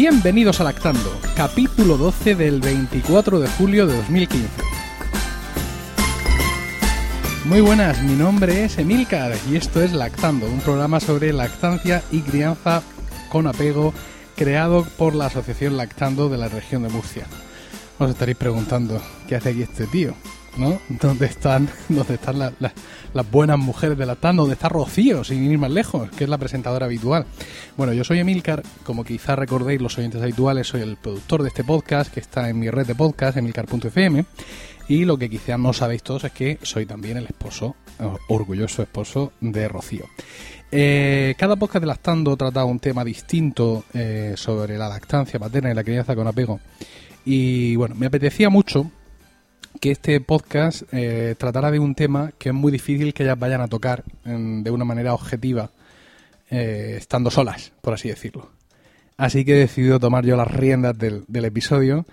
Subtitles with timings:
[0.00, 4.48] Bienvenidos a Lactando, capítulo 12 del 24 de julio de 2015.
[7.46, 12.20] Muy buenas, mi nombre es Emilcar y esto es Lactando, un programa sobre lactancia y
[12.20, 12.84] crianza
[13.28, 13.92] con apego
[14.36, 17.26] creado por la Asociación Lactando de la región de Murcia.
[17.98, 20.14] Os estaréis preguntando, ¿qué hace aquí este tío?
[20.56, 20.80] ¿No?
[20.88, 22.72] ¿Dónde están, dónde están la- la-
[23.14, 24.42] las buenas mujeres de Lactando?
[24.42, 27.26] ¿Dónde está Rocío, sin ir más lejos, que es la presentadora habitual?
[27.76, 31.62] Bueno, yo soy Emilcar, como quizás recordéis los oyentes habituales, soy el productor de este
[31.62, 34.24] podcast que está en mi red de podcast, emilcar.fm.
[34.88, 37.76] Y lo que quizás no sabéis todos es que soy también el esposo,
[38.28, 40.06] orgulloso esposo de Rocío.
[40.72, 45.74] Eh, cada podcast de Lactando trata un tema distinto eh, sobre la lactancia materna y
[45.74, 46.58] la crianza con apego.
[47.24, 48.90] Y bueno, me apetecía mucho
[49.78, 53.60] que este podcast eh, tratara de un tema que es muy difícil que ellas vayan
[53.60, 55.70] a tocar de una manera objetiva,
[56.50, 58.50] eh, estando solas, por así decirlo.
[59.16, 62.06] Así que he decidido tomar yo las riendas del, del episodio,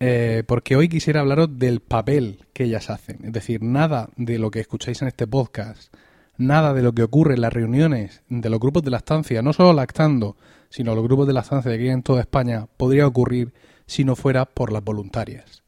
[0.00, 3.18] eh, porque hoy quisiera hablaros del papel que ellas hacen.
[3.24, 5.92] Es decir, nada de lo que escucháis en este podcast,
[6.36, 9.72] nada de lo que ocurre en las reuniones de los grupos de lactancia, no solo
[9.72, 10.36] lactando,
[10.70, 13.52] sino los grupos de lactancia de aquí en toda España, podría ocurrir
[13.86, 15.62] si no fuera por las voluntarias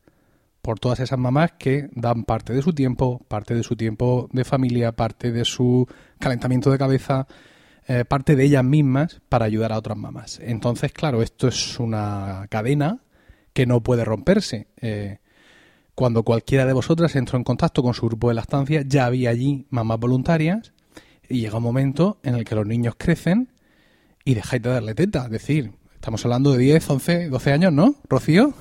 [0.62, 4.44] por todas esas mamás que dan parte de su tiempo, parte de su tiempo de
[4.44, 5.86] familia, parte de su
[6.18, 7.26] calentamiento de cabeza,
[7.86, 10.40] eh, parte de ellas mismas para ayudar a otras mamás.
[10.42, 13.00] Entonces, claro, esto es una cadena
[13.52, 14.68] que no puede romperse.
[14.80, 15.18] Eh,
[15.94, 19.66] cuando cualquiera de vosotras entró en contacto con su grupo de lactancia, ya había allí
[19.70, 20.72] mamás voluntarias
[21.28, 23.52] y llega un momento en el que los niños crecen
[24.24, 25.24] y dejáis de darle teta.
[25.24, 28.54] Es decir, estamos hablando de 10, 11, 12 años, ¿no, Rocío?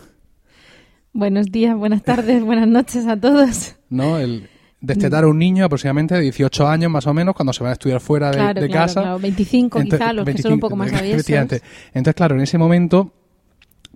[1.20, 3.76] Buenos días, buenas tardes, buenas noches a todos.
[3.90, 4.18] ¿no?
[4.20, 4.48] El
[4.80, 7.74] destetar a un niño aproximadamente de 18 años más o menos cuando se van a
[7.74, 9.02] estudiar fuera de, Claro, de claro, casa.
[9.02, 9.20] claro.
[9.20, 11.62] 25 Ento- quizá, los que son un poco más efectivamente.
[11.88, 13.12] Entonces, claro, en ese momento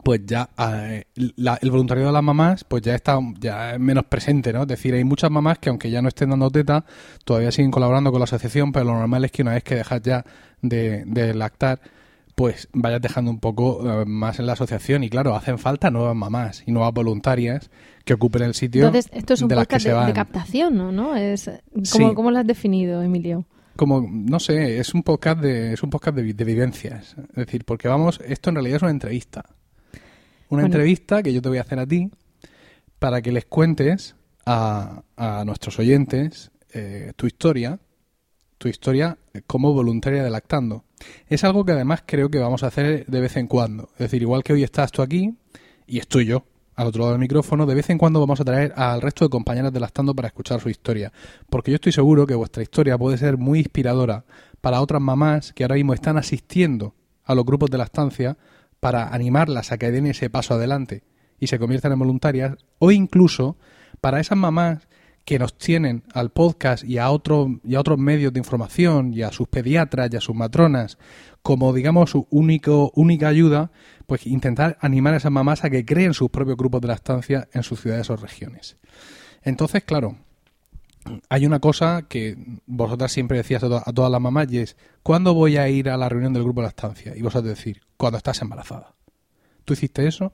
[0.03, 1.06] pues ya eh,
[1.38, 4.63] la- el voluntariado de las mamás pues ya está ya es menos presente, ¿no?
[4.63, 6.84] Es decir, hay muchas mamás que aunque ya no estén dando teta,
[7.23, 10.01] todavía siguen colaborando con la asociación, pero lo normal es que una vez que dejas
[10.01, 10.25] ya
[10.61, 11.79] de, de lactar,
[12.36, 16.16] pues vayas dejando un poco eh, más en la asociación y claro, hacen falta nuevas
[16.16, 17.70] mamás y nuevas voluntarias
[18.06, 20.92] que ocupen el sitio Entonces, esto es un de podcast de, de captación, ¿no?
[20.92, 21.16] ¿no?
[21.16, 22.16] Es, ¿cómo, Sí.
[22.16, 23.46] ¿Cómo lo has definido, Emilio?
[23.76, 27.36] como no sé es un podcast de es un podcast de, vi- de vivencias es
[27.36, 29.46] decir porque vamos esto en realidad es una entrevista
[30.50, 30.66] una Bueno.
[30.68, 32.12] entrevista que yo te voy a hacer a ti
[33.00, 34.16] para que les cuentes
[34.46, 37.80] a, a nuestros oyentes eh, tu historia
[38.60, 39.18] tu historia
[39.48, 40.84] como voluntaria de lactando
[41.28, 44.22] es algo que además creo que vamos a hacer de vez en cuando es decir
[44.22, 45.36] igual que hoy estás tú aquí
[45.88, 48.74] y estoy yo al otro lado del micrófono, de vez en cuando vamos a traer
[48.75, 51.12] al resto de compañeras de Lactando para escuchar su historia.
[51.50, 54.25] Porque yo estoy seguro que vuestra historia puede ser muy inspiradora
[54.62, 58.38] para otras mamás que ahora mismo están asistiendo a los grupos de lactancia
[58.80, 61.03] para animarlas a que den ese paso adelante
[61.40, 63.58] y se conviertan en voluntarias, o incluso
[64.02, 64.88] para esas mamás
[65.25, 69.22] que nos tienen al podcast y a, otro, y a otros medios de información y
[69.22, 70.97] a sus pediatras y a sus matronas
[71.41, 73.72] como, digamos, su único, única ayuda,
[74.07, 77.63] pues intentar animar a esas mamás a que creen sus propios grupos de lactancia en
[77.63, 78.78] sus ciudades o regiones.
[79.44, 80.17] Entonces, claro,
[81.29, 84.78] hay una cosa que vosotras siempre decías a, to- a todas las mamás y es,
[85.03, 87.13] ¿cuándo voy a ir a la reunión del grupo de lactancia?
[87.16, 88.94] Y vosotros decir, cuando estás embarazada.
[89.66, 90.31] ¿Tú hiciste eso?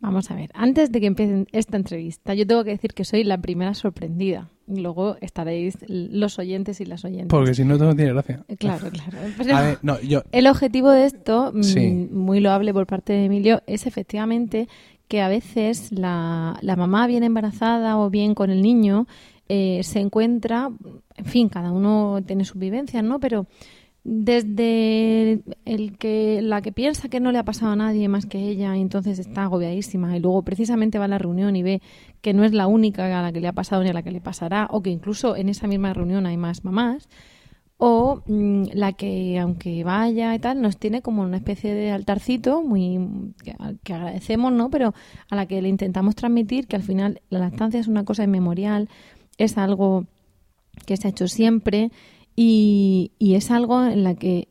[0.00, 3.24] Vamos a ver, antes de que empiece esta entrevista, yo tengo que decir que soy
[3.24, 4.48] la primera sorprendida.
[4.68, 7.28] Y luego estaréis los oyentes y las oyentes.
[7.30, 8.44] Porque si no, esto no tiene gracia.
[8.58, 9.18] Claro, claro.
[9.36, 12.08] Pero A ver, no, yo, el objetivo de esto, mm, Sí.
[12.12, 14.68] muy loable por parte de Emilio, es efectivamente
[15.08, 19.06] que a veces la, la mamá bien embarazada o bien con el niño
[19.48, 20.70] eh, se encuentra,
[21.16, 23.18] en fin, cada uno tiene sus vivencias, ¿no?
[23.18, 23.46] Pero
[24.10, 28.38] desde el que la que piensa que no le ha pasado a nadie más que
[28.38, 31.82] ella y entonces está agobiadísima y luego precisamente va a la reunión y ve
[32.22, 34.10] que no es la única a la que le ha pasado ni a la que
[34.10, 37.06] le pasará o que incluso en esa misma reunión hay más mamás
[37.76, 42.62] o mm, la que aunque vaya y tal nos tiene como una especie de altarcito
[42.62, 43.54] muy que,
[43.84, 44.94] que agradecemos no pero
[45.28, 48.88] a la que le intentamos transmitir que al final la lactancia es una cosa inmemorial
[49.36, 50.06] es algo
[50.86, 51.90] que se ha hecho siempre
[52.40, 54.46] y, y es algo en la que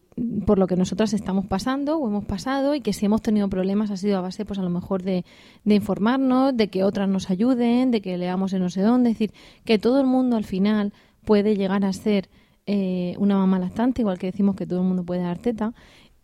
[0.46, 3.92] por lo que nosotras estamos pasando o hemos pasado y que si hemos tenido problemas
[3.92, 5.24] ha sido a base pues a lo mejor de,
[5.64, 9.16] de informarnos, de que otras nos ayuden, de que leamos en no sé dónde, es
[9.18, 9.32] decir,
[9.64, 10.92] que todo el mundo al final
[11.24, 12.28] puede llegar a ser
[12.66, 15.74] eh, una mamá lactante, igual que decimos que todo el mundo puede dar teta,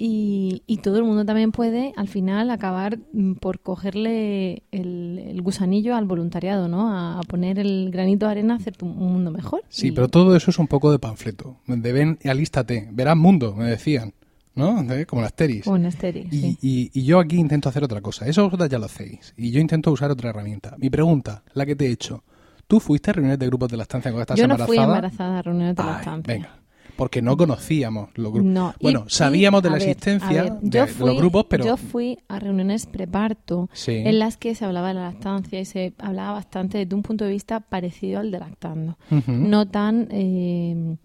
[0.06, 5.42] y, y todo el mundo también puede al final acabar mm, por cogerle el, el
[5.42, 6.90] gusanillo al voluntariado, ¿no?
[6.90, 9.62] A, a poner el granito de arena a hacer tu- un mundo mejor.
[9.70, 11.56] Sí, Y- pero todo eso es un poco de panfleto.
[11.68, 14.14] De ven y alístate, verás mundo, me decían,
[14.56, 14.86] ¿no?
[15.08, 15.66] Como las teris.
[15.68, 16.58] en estéril, Y, sí.
[16.62, 18.28] y- y yo aquí intento hacer otra cosa.
[18.28, 19.34] Eso vosotras ya lo hacéis.
[19.38, 20.76] Y yo intento usar otra herramienta.
[20.80, 22.26] Mi pregunta, la que te he hecho.
[22.68, 24.68] ¿Tú fuiste a reuniones de grupos de lactancia cuando estás Yo no embarazada?
[24.68, 26.34] fui embarazada a reuniones de Ay, lactancia.
[26.34, 26.60] venga.
[26.96, 28.52] Porque no conocíamos los grupos.
[28.52, 31.66] No, bueno, y, sabíamos de la ver, existencia ver, de, fui- los grupos, pero...
[31.66, 33.94] Yo fui a reuniones preparto Sí.
[34.06, 37.26] en las que se hablaba de la lactancia y se hablaba bastante desde un punto
[37.26, 38.98] de vista parecido al de lactando.
[39.28, 40.08] No tan...
[40.12, 40.98] eh,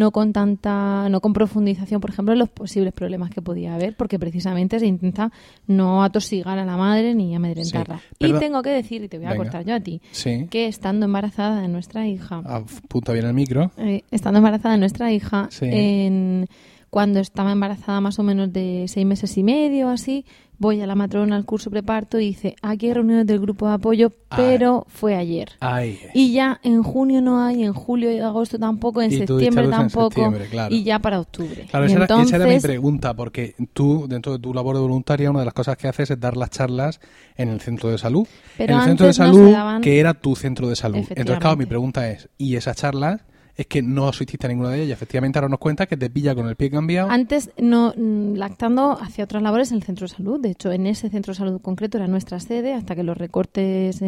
[0.00, 3.94] no con tanta, no con profundización, por ejemplo, en los posibles problemas que podía haber,
[3.96, 5.30] porque precisamente se intenta
[5.66, 7.98] no atosigar a la madre ni amedrentarla.
[8.18, 8.26] Sí.
[8.26, 9.44] Y tengo que decir, y te voy a Venga.
[9.44, 10.46] cortar yo a ti, Sí.
[10.50, 13.70] que estando embarazada de nuestra hija, Apunta bien el micro.
[13.76, 15.66] eh, estando embarazada de nuestra hija, Sí.
[15.70, 16.46] en,
[16.90, 20.24] cuando estaba embarazada más o menos de seis meses y medio, así,
[20.58, 23.74] voy a la matrona al curso preparto y dice, aquí hay reuniones del grupo de
[23.74, 24.36] apoyo, Ah.
[24.36, 25.50] pero fue ayer.
[25.60, 25.98] Ay.
[26.14, 29.70] Y ya en junio no hay, en julio y agosto tampoco, en septiembre dices en
[29.70, 30.74] tampoco, septiembre, claro.
[30.74, 31.66] y ya para octubre.
[31.70, 32.22] Claro, esa, era, esa era mi
[32.54, 35.86] entonces- pregunta, porque tú, dentro de tu labor de voluntaria, una de las cosas que
[35.88, 37.00] haces es dar las charlas
[37.36, 38.26] en el centro de salud.
[38.58, 40.98] Pero en el centro de no salud, daban- que era tu centro de salud.
[41.10, 43.22] Entonces, claro, mi pregunta es, ¿y esas charlas?
[43.56, 46.34] Es que no asististe a ninguna de ellas efectivamente ahora nos cuenta que te pilla
[46.34, 47.10] con el pie cambiado.
[47.10, 50.40] Antes, no mm, lactando, hacía otras labores en el centro de salud.
[50.40, 54.00] De hecho, en ese centro de salud concreto era nuestra sede hasta que los recortes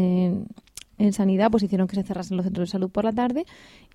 [1.03, 3.45] en sanidad pues hicieron que se cerrasen los centros de salud por la tarde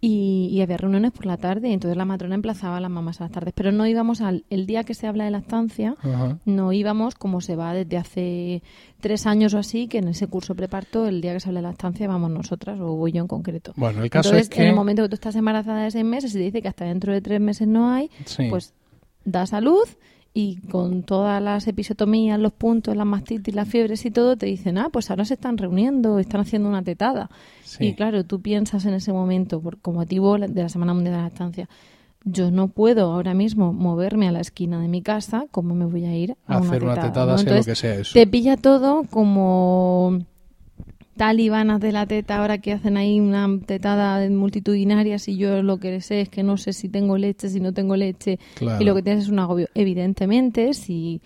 [0.01, 1.69] y, y había reuniones por la tarde.
[1.69, 3.53] Y entonces la matrona emplazaba a las mamás a las tardes.
[3.55, 6.37] Pero no íbamos al el día que se habla de lactancia, Ajá.
[6.45, 8.63] no íbamos como se va desde hace
[8.99, 11.67] tres años o así, que en ese curso preparto, el día que se habla de
[11.67, 13.73] lactancia, vamos nosotras o voy yo en concreto.
[13.75, 14.61] Bueno, el caso Entonces, es que...
[14.63, 16.85] en el momento que tú estás embarazada de seis meses y te dice que hasta
[16.85, 18.47] dentro de tres meses no hay, Sí.
[18.49, 18.73] pues
[19.23, 19.97] das a luz
[20.39, 24.77] y con todas las episiotomías, los puntos, las mastitis, las fiebres y todo, te dicen,
[24.77, 27.31] ah, pues ahora se están reuniendo, están haciendo una tetada.
[27.63, 27.85] Sí.
[27.85, 31.17] Y claro, tú piensas en ese momento, por, con motivo de la Semana Mundial de
[31.17, 31.67] la Lactancia,
[32.23, 36.05] yo no puedo ahora mismo moverme a la esquina de mi casa, ¿cómo me voy
[36.05, 37.07] a ir a hacer una tetada?
[37.07, 37.37] tetada, ¿no?
[37.39, 38.13] sea lo Entonces, que sea eso.
[38.13, 40.19] te pilla todo como
[41.17, 45.77] talibanas de la teta ahora que hacen ahí una tetada de multitudinarias y yo lo
[45.79, 48.81] que sé es que no sé si tengo leche, si no tengo leche Claro.
[48.81, 49.67] y lo que tienes es un agobio.
[49.75, 51.21] Evidentemente, si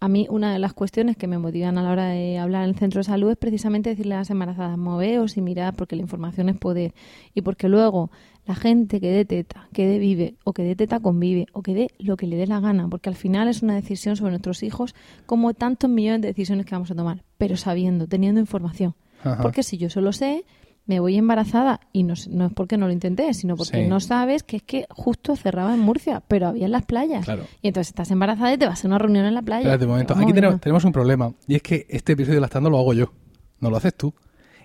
[0.00, 2.70] a mí una de las cuestiones que me motivan a la hora de hablar en
[2.70, 6.02] el centro de salud es precisamente decirle a las embarazadas, moveos y mirad porque la
[6.02, 6.92] información es poder
[7.34, 8.10] y porque luego
[8.44, 11.74] la gente que dé teta, que dé vive o que dé teta convive o que
[11.74, 14.64] dé lo que le dé la gana, porque al final es una decisión sobre nuestros
[14.64, 14.96] hijos
[15.26, 18.94] como tantos millones de decisiones que vamos a tomar, pero sabiendo, teniendo información.
[19.24, 19.42] Ajá.
[19.42, 20.44] Porque si yo solo sé,
[20.86, 23.88] me voy embarazada y no, no es porque no lo intenté, sino porque Sí.
[23.88, 27.24] no sabes que es que justo cerraba en Murcia, pero había en las playas.
[27.24, 27.44] Claro.
[27.62, 29.60] Y entonces estás embarazada y te vas a una reunión en la playa.
[29.62, 30.14] Espérate un momento.
[30.14, 31.32] Aquí tenemos, tenemos un problema.
[31.46, 33.12] Y es que este episodio de Lactando lo hago yo.
[33.60, 34.12] No lo haces tú.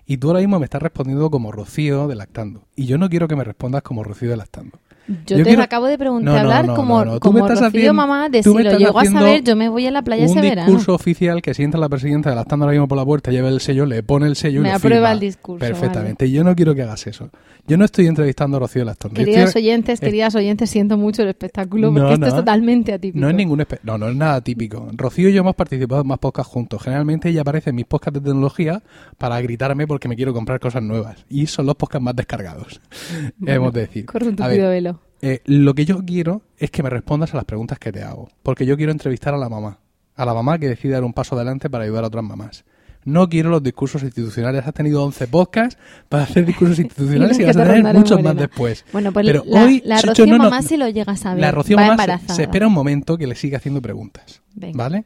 [0.06, 2.66] Y tú ahora mismo me estás respondiendo como Rocío de Lactando.
[2.74, 4.80] Y yo no quiero que me respondas como Rocío de Lactando.
[5.08, 7.60] Yo, yo te quiero- acabo de preguntar, No, hablar no, como, no, me como estás
[7.60, 10.24] Rocío haciendo- mamá de si lo llego a saber, yo me voy a la playa
[10.24, 10.66] un ese verano.
[10.66, 13.48] discurso oficial que si entra la presidenta de Lactando ahora mismo por la puerta, lleva
[13.48, 15.12] el sello, le pone el sello y Me lo aprueba firma.
[15.12, 16.26] el discurso, Perfectamente.
[16.26, 17.30] Y yo no quiero que hagas eso.
[17.66, 18.84] Yo no estoy entrevistando a Rocío.
[18.84, 22.92] Yo Queridos estoy- oyentes, eh, queridas oyentes, siento mucho el espectáculo porque esto es totalmente
[22.94, 23.20] atípico.
[23.20, 24.88] No es ningún espe- no, no es nada típico.
[24.94, 26.82] Rocío y yo hemos participado en más podcasts juntos.
[26.82, 28.82] Generalmente ella aparece en mis podcasts de tecnología
[29.18, 31.24] para gritarme porque me quiero comprar cosas nuevas.
[31.28, 32.80] Y son los podcasts más descargados.
[33.46, 34.06] hemos de decir.
[34.06, 37.36] Corre un A ver, tupido eh, lo que yo quiero es que me respondas a
[37.36, 38.28] las preguntas que te hago.
[38.42, 39.78] Porque yo quiero entrevistar a la mamá.
[40.14, 42.64] A la mamá que decide dar un paso adelante para ayudar a otras mamás.
[43.04, 44.66] No quiero los discursos institucionales.
[44.66, 48.84] Has tenido 11 podcasts para hacer discursos institucionales y vas a tener muchos más después.
[48.92, 51.40] Bueno, pues Pero la, hoy la Rocío no- no- mamá sí lo llega a saber.
[51.40, 54.42] la Rocío va mamá se- se, espera un momento que le sigue haciendo preguntas.
[54.54, 54.76] Venga.
[54.76, 55.04] ¿Vale?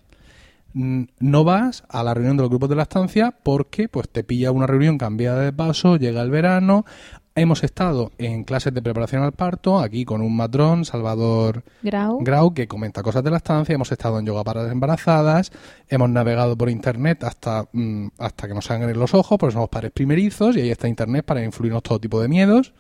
[0.75, 4.51] No vas a la reunión de los grupos de la estancia porque pues te pilla
[4.53, 6.87] una reunión cambiada de paso, llega el verano,
[7.35, 12.19] Hemos estado en clases de preparación al parto, aquí con un matrón, Salvador Grau.
[12.23, 13.75] Grau, que comenta cosas de la estancia.
[13.75, 15.51] Hemos estado en yoga para las embarazadas.
[15.89, 19.93] Hemos navegado por internet hasta, mm, hasta que nos sangren los ojos, porque somos padres
[19.93, 22.75] primerizos y ahí está internet para influirnos todo tipo de miedos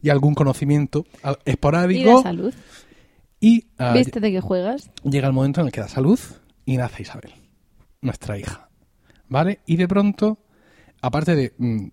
[0.00, 2.22] y algún conocimiento a- Y esporádico.
[2.22, 2.54] salud.
[3.38, 4.90] Y ah, ¿Viste de qué juegas?
[5.02, 6.18] llega el momento en el que da salud
[6.64, 7.32] y nace Isabel,
[8.00, 8.70] nuestra hija.
[9.28, 9.60] ¿Vale?
[9.66, 10.38] Y de pronto,
[11.02, 11.86] aparte de, mm,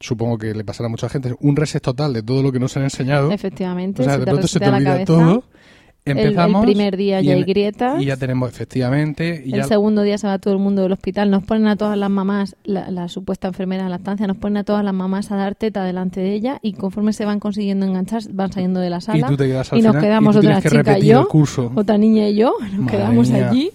[0.00, 2.76] supongo que le pasará a mucha gente, un reset total de todo lo que nos
[2.76, 3.30] han enseñado.
[3.30, 5.04] Efectivamente, O sea, se de pronto se te olvida cabeza.
[5.06, 5.44] todo.
[6.02, 6.62] Empezamos.
[6.64, 8.00] el primer día ya hay grietas.
[8.00, 9.42] Y ya tenemos, efectivamente.
[9.44, 11.30] Y El ya, segundo día se va todo el mundo del hospital.
[11.30, 14.56] Nos ponen a todas las mamás, la, la supuesta enfermera de la estancia, nos ponen
[14.56, 17.84] a todas las mamás a dar teta delante de ella y conforme se van consiguiendo
[17.84, 19.26] enganchar, van saliendo de la y sala.
[19.28, 21.26] tú te quedas al y nos quedamos y tú otra chica y repetir yo, el
[21.26, 21.72] curso.
[21.74, 23.48] otra niña y yo, nos Madre quedamos mía.
[23.50, 23.70] allí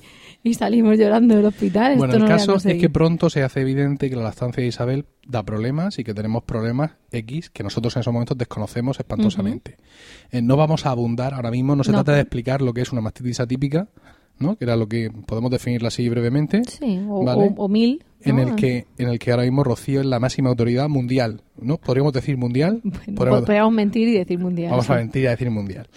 [0.45, 1.97] y salimos llorando del hospital.
[1.97, 4.67] Bueno, Esto el no caso es que pronto se hace evidente que la lactancia de
[4.69, 9.77] Isabel da problemas y que tenemos problemas X que nosotros en esos momentos desconocemos espantosamente.
[10.31, 11.97] Eh, no vamos a abundar ahora mismo, no se No.
[11.97, 13.87] trata de explicar lo que es una mastitis atípica,
[14.37, 14.55] ¿no?
[14.55, 17.53] que era lo que podemos definirla así brevemente, Sí, o, Vale.
[17.57, 18.03] o- o mil.
[18.21, 18.41] en ¿no?
[18.43, 21.77] el que en el que ahora mismo Rocío es la máxima autoridad mundial, ¿no?
[21.77, 22.81] Podríamos decir mundial.
[22.83, 24.69] Bueno, Podríamos- podríamos mentir y decir mundial.
[24.71, 24.93] Vamos sí.
[24.93, 25.87] a mentir y a decir mundial.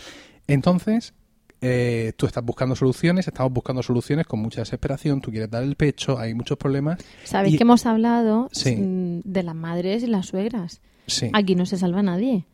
[0.47, 1.13] Entonces,
[1.61, 5.75] eh, tú estás buscando soluciones, estamos buscando soluciones con mucha desesperación, tú quieres dar el
[5.77, 6.99] pecho, hay muchos problemas.
[7.25, 8.77] Sabéis y- que hemos hablado Sí.
[8.77, 10.81] mm, de las madres y las suegras.
[11.07, 11.31] Sí.
[11.33, 12.45] Aquí no se salva nadie.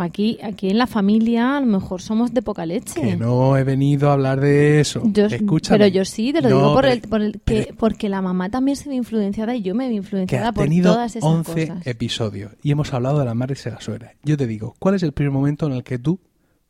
[0.00, 3.00] Aquí, aquí en la familia a lo mejor somos de poca leche.
[3.00, 5.02] Que no he venido a hablar de eso.
[5.06, 5.76] Yo- Escúchame.
[5.76, 8.08] pero yo sí, te lo No, digo por pero- el, por el que, pero- porque
[8.08, 11.66] la mamá también se ve influenciada y yo me que influenciada por todas esas 11
[11.66, 11.84] cosas.
[11.84, 14.12] episodios y hemos hablado de las madres y las suegras.
[14.22, 16.20] Yo te digo, ¿cuál es el primer momento en el que tú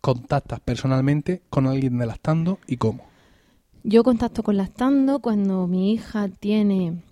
[0.01, 3.05] contactas personalmente con alguien de lactando y cómo?
[3.85, 7.03] Yo contacto con lactando cuando mi hija tiene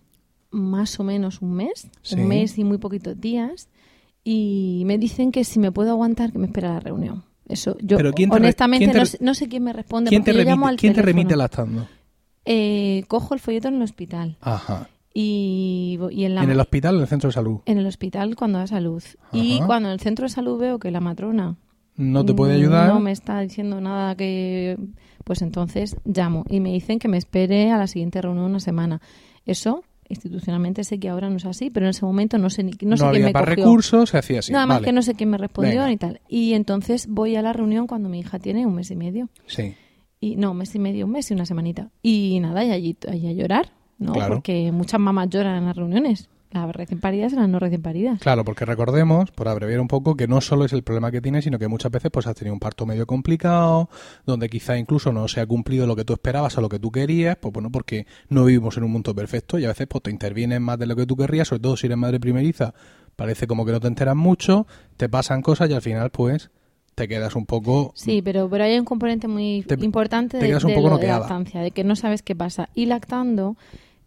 [0.51, 2.17] más o menos un mes, Sí.
[2.21, 3.69] un mes y muy poquitos días,
[4.25, 7.25] y me dicen que si me puedo aguantar, que me espera la reunión.
[7.49, 9.73] Eso, yo Pero ¿quién te re- honestamente quién te no, sé, no sé quién me
[9.73, 11.87] responde ¿Quién te yo llamo remite, al quién te remite lactando?
[12.45, 14.89] Eh, cojo el folleto en el hospital Ajá.
[15.15, 17.61] y, y en la ¿En el hospital o en el centro de salud?
[17.67, 19.03] en el hospital cuando da salud.
[19.33, 21.55] Y cuando en el centro de salud veo que la matrona
[21.97, 22.89] ¿No te puede ayudar?
[22.89, 24.77] No me está diciendo nada que...
[25.25, 29.01] Pues entonces llamo y me dicen que me espere a la siguiente reunión una semana.
[29.45, 32.73] Eso, institucionalmente sé que ahora no es así, pero en ese momento no sé ni
[32.83, 33.65] no, sé quién había me para cogió.
[33.65, 34.53] recursos, se hacía así.
[34.53, 34.85] Nada más vale.
[34.87, 35.89] que no sé quién me respondió Venga.
[35.89, 36.21] ni tal.
[36.29, 39.29] Y entonces voy a la reunión cuando mi hija tiene un mes y medio.
[39.47, 39.75] Sí.
[40.21, 41.91] Y no, un mes y medio, un mes y una semanita.
[42.03, 44.13] Y nada, y allí, allí a llorar, ¿no?
[44.13, 44.37] Claro.
[44.37, 46.29] Porque muchas mamás lloran en las reuniones.
[46.57, 48.19] Las recién paridas las no recién paridas.
[48.21, 51.45] Claro, porque recordemos, por abreviar un poco, que no solo es el problema que tienes,
[51.45, 53.89] sino que muchas veces pues has tenido un parto medio complicado,
[54.25, 56.91] donde quizá incluso no se ha cumplido lo que tú esperabas o lo que tú
[56.91, 60.11] querías, pues bueno, porque no vivimos en un mundo perfecto y a veces pues te
[60.11, 62.75] intervienen más de lo que tú querrías, sobre todo si eres madre primeriza,
[63.17, 66.51] parece como que no te enteras mucho, te pasan cosas y al final pues
[66.95, 67.93] te quedas un poco...
[67.95, 70.99] Sí, pero, pero hay un componente muy Te- importante te de, quedas un de poco
[70.99, 72.71] lactancia, de que no sabes qué pasa.
[72.75, 73.57] Y lactando,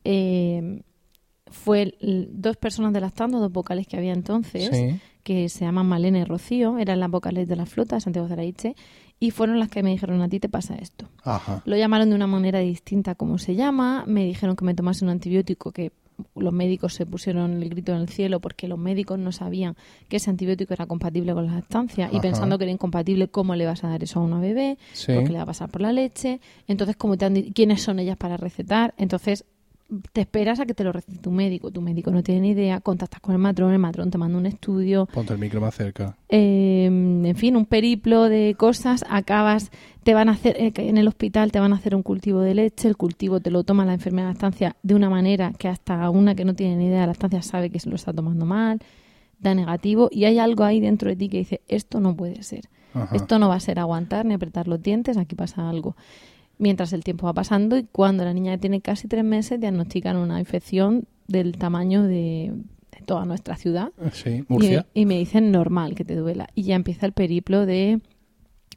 [0.03, 0.81] eh,
[1.51, 4.99] fue dos personas de lactando, dos vocales que había entonces, Sí.
[5.23, 8.75] que se llaman Malena y Rocío, eran las vocales de la flota de Santiago Zaraiche,
[9.19, 11.09] y fueron las que me dijeron, a ti te pasa esto.
[11.23, 11.61] Ajá.
[11.65, 15.11] Lo llamaron de una manera distinta como se llama, me dijeron que me tomase un
[15.11, 15.91] antibiótico que
[16.35, 19.75] los médicos se pusieron el grito en el cielo porque los médicos no sabían
[20.09, 23.65] que ese antibiótico era compatible con la lactancia y pensando que era incompatible, ¿cómo le
[23.65, 24.77] vas a dar eso a una bebé?
[24.91, 25.13] Sí.
[25.13, 26.41] Porque le va a pasar por la leche.
[26.67, 28.93] Entonces, ¿cómo te han ¿quiénes son ellas para recetar?
[28.97, 29.45] Entonces,
[30.11, 31.71] te esperas a que te lo recete tu médico.
[31.71, 34.45] Tu médico no tiene ni idea, contactas con el matrón, el matrón te manda un
[34.45, 36.15] estudio, Ponte el micro más cerca.
[36.29, 39.71] eh, en fin, un periplo de cosas, acabas,
[40.03, 42.53] te van a hacer, eh, en el hospital te van a hacer un cultivo de
[42.55, 45.67] leche, el cultivo te lo toma la enfermera de la estancia de una manera que
[45.67, 48.13] hasta una que no tiene ni idea de la estancia sabe que se lo está
[48.13, 48.79] tomando mal,
[49.39, 52.65] da negativo y hay algo ahí dentro de ti que dice, esto no puede ser,
[52.93, 53.15] Ajá.
[53.15, 55.95] esto no va a ser aguantar ni apretar los dientes, aquí pasa algo.
[56.59, 60.39] Mientras el tiempo va pasando y cuando la niña tiene casi tres meses diagnostican una
[60.39, 62.51] infección del tamaño de,
[62.91, 64.85] de toda nuestra ciudad Sí, Murcia.
[64.93, 66.49] y, y me dicen normal que te duela.
[66.55, 68.01] Y ya empieza el periplo de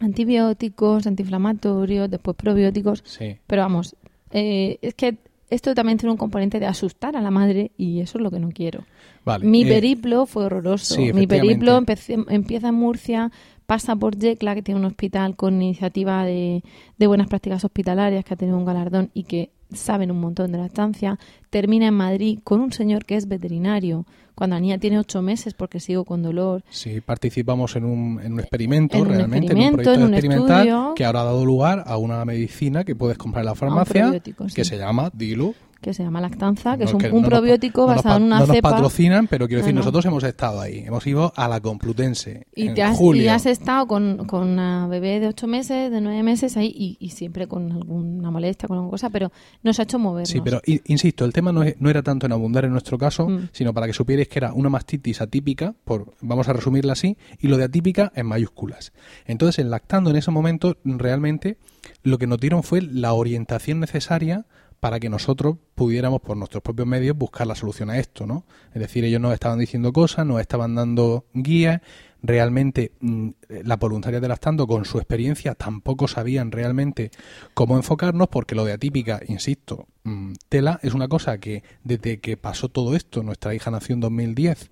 [0.01, 3.03] antibióticos, antiinflamatorios, después probióticos.
[3.05, 3.37] Sí.
[3.47, 3.97] Pero vamos,
[4.31, 5.17] eh, es que
[5.51, 8.41] esto también tiene un componente de asustar a la madre y eso es lo que
[8.41, 8.85] no quiero.
[9.25, 9.45] Vale.
[9.47, 10.95] Mi eh, periplo fue horroroso.
[10.95, 13.31] sí, Mi periplo empecé- empieza en Murcia,
[13.67, 16.63] pasa por Yecla, que tiene un hospital con iniciativa de,
[16.99, 20.59] de buenas prácticas hospitalarias, que ha tenido un galardón y que saben un montón de
[20.59, 21.19] la estancia.
[21.51, 25.55] Termina en Madrid con un señor que es veterinario, cuando la niña tiene ocho meses
[25.55, 26.65] porque sigo con dolor.
[26.71, 30.09] Sí, participamos en un, en un experimento, En un realmente, experimento, en un proyecto en
[30.09, 30.95] un experimental estudio.
[30.95, 34.21] que ahora ha dado lugar a una medicina que puedes comprar en la un farmacia,
[34.25, 34.35] sí.
[34.55, 37.21] que se llama, dilo, que se llama Lactanza, que No, es un, que un no
[37.21, 38.71] nos pa- probiótico nos basado en una no nos cepa.
[38.71, 39.81] patrocinan, pero quiero decir, no.
[39.81, 40.79] nosotros hemos estado ahí.
[40.87, 43.23] Hemos ido a la Complutense Y, en te has, julio.
[43.25, 46.97] y has estado con, con una bebé de ocho meses, de nueve meses ahí, y,
[47.01, 49.31] y siempre con alguna molestia, con alguna cosa, pero
[49.63, 50.29] nos ha hecho movernos.
[50.31, 53.29] Sí, pero insisto, el tema no, es- no era tanto en abundar en nuestro caso,
[53.29, 53.49] Mm.
[53.53, 57.49] sino para que supierais que era una mastitis atípica, por, vamos a resumirla así, y
[57.49, 58.93] lo de atípica en mayúsculas.
[59.27, 61.57] Entonces, en lactando en ese momento, realmente
[62.05, 64.47] lo que nos dieron fue la orientación necesaria
[64.83, 68.45] para que nosotros pudiéramos por nuestros propios medios buscar la solución a esto, ¿no?
[68.75, 71.83] Es decir, ellos nos estaban diciendo cosas, nos estaban dando guías,
[72.21, 73.29] realmente mm,
[73.63, 77.13] la voluntaria de lactando con su experiencia tampoco sabían realmente
[77.55, 82.37] cómo enfocarnos porque lo de atípica, insisto, mm, tela es una cosa que desde que
[82.37, 84.72] pasó todo esto, nuestra hija nació en 2010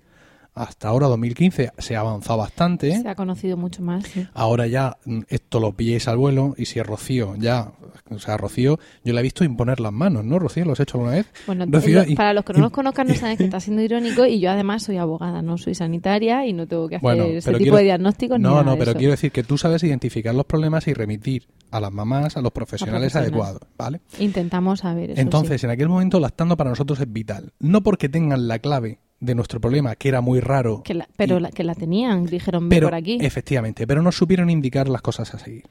[0.53, 3.01] hasta ahora 2015 se ha avanzado bastante.
[3.01, 4.03] Se ha conocido mucho más.
[4.05, 4.27] sí.
[4.33, 7.71] Ahora ya mm, esto lo pilléis al vuelo y si es Rocío, ya,
[8.09, 10.39] o sea, Rocío, yo la he visto imponer las manos, ¿no?
[10.39, 11.27] Rocío, ¿lo has hecho alguna vez?
[11.47, 14.25] Bueno, Rocío, lo- para los que no nos conozcan no saben que está siendo irónico
[14.25, 17.49] y yo además soy abogada, no soy sanitaria y no tengo que hacer Bueno, ese
[17.51, 18.97] tipo quiero- de diagnósticos ni No, nada no, de pero eso.
[18.97, 22.51] quiero decir que tú sabes identificar los problemas y remitir a las mamás, a los
[22.51, 23.15] profesionales profesionales.
[23.15, 24.01] adecuados, ¿vale?
[24.19, 25.21] Intentamos saber eso.
[25.21, 25.67] Entonces, sí.
[25.67, 27.53] en aquel momento, lactando para nosotros es vital.
[27.59, 30.81] No porque tengan la clave de nuestro problema, que era muy raro.
[30.83, 33.17] Que la- pero y- la, que la tenían, dijeron, pero, por aquí.
[33.21, 35.63] efectivamente, pero no supieron indicar las cosas a seguir.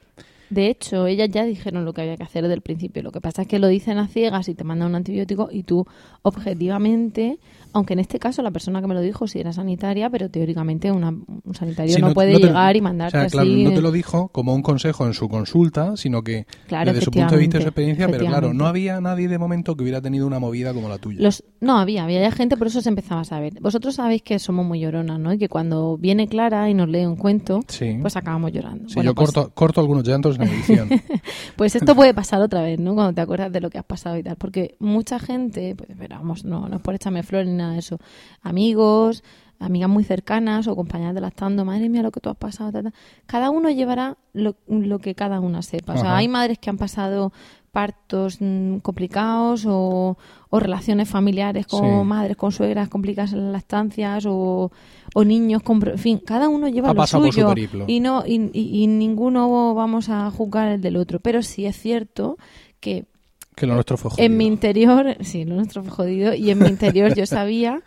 [0.49, 3.01] De hecho, ellas ya dijeron lo que había que hacer desde el principio.
[3.03, 5.63] Lo que pasa es que lo dicen a ciegas y te mandan un antibiótico y
[5.63, 5.85] tú,
[6.23, 7.39] objetivamente,
[7.73, 10.91] aunque en este caso la persona que me lo dijo sí era sanitaria, pero teóricamente
[10.91, 13.63] una- un sanitario Sí, no, puede te- llegar y o mandarte sea, claro, así.
[13.63, 17.11] no te lo dijo como un consejo en su consulta, sino que Claro, desde su
[17.11, 20.01] punto de vista y su experiencia, pero claro, no había nadie de momento que hubiera
[20.01, 21.19] tenido una movida como la tuya.
[21.21, 23.53] Los, no, había, había gente, por eso se empezaba a saber.
[23.61, 25.33] Vosotros sabéis que somos muy lloronas, ¿no?
[25.33, 27.97] Y que cuando viene Clara y nos lee un cuento, Sí.
[28.01, 28.89] pues acabamos llorando.
[28.89, 30.89] Sí, Bueno, yo pues- corto, corto algunos llantos en la edición.
[31.55, 32.93] Pues esto puede pasar otra vez, ¿no?
[32.95, 34.35] Cuando te acuerdas de lo que has pasado y tal.
[34.35, 37.97] Porque mucha gente, pues pero vamos, no, no es por echarme flores nada de eso.
[38.41, 39.23] Amigos,
[39.59, 42.81] amigas muy cercanas o compañeras de lactando, madre mía, lo que tú has pasado.
[43.27, 45.93] Cada uno llevará lo, lo que cada una sepa.
[45.93, 46.17] O sea, Ajá.
[46.17, 47.31] hay madres que han pasado
[47.71, 50.17] partos mm, complicados o,
[50.49, 52.05] o relaciones familiares con Sí.
[52.05, 54.71] madres, con suegras complicadas en las lactancias o,
[55.13, 55.81] o niños con...
[55.87, 57.85] En fin, cada uno lleva Ha lo su suyo periplo.
[57.87, 61.19] y, no, y, y- y ninguno vamos a juzgar el del otro.
[61.21, 62.37] Pero sí es cierto
[62.81, 63.05] que
[63.55, 64.25] que lo nuestro fue jodido.
[64.25, 67.81] en mi interior, sí, lo nuestro fue jodido, y en mi interior yo sabía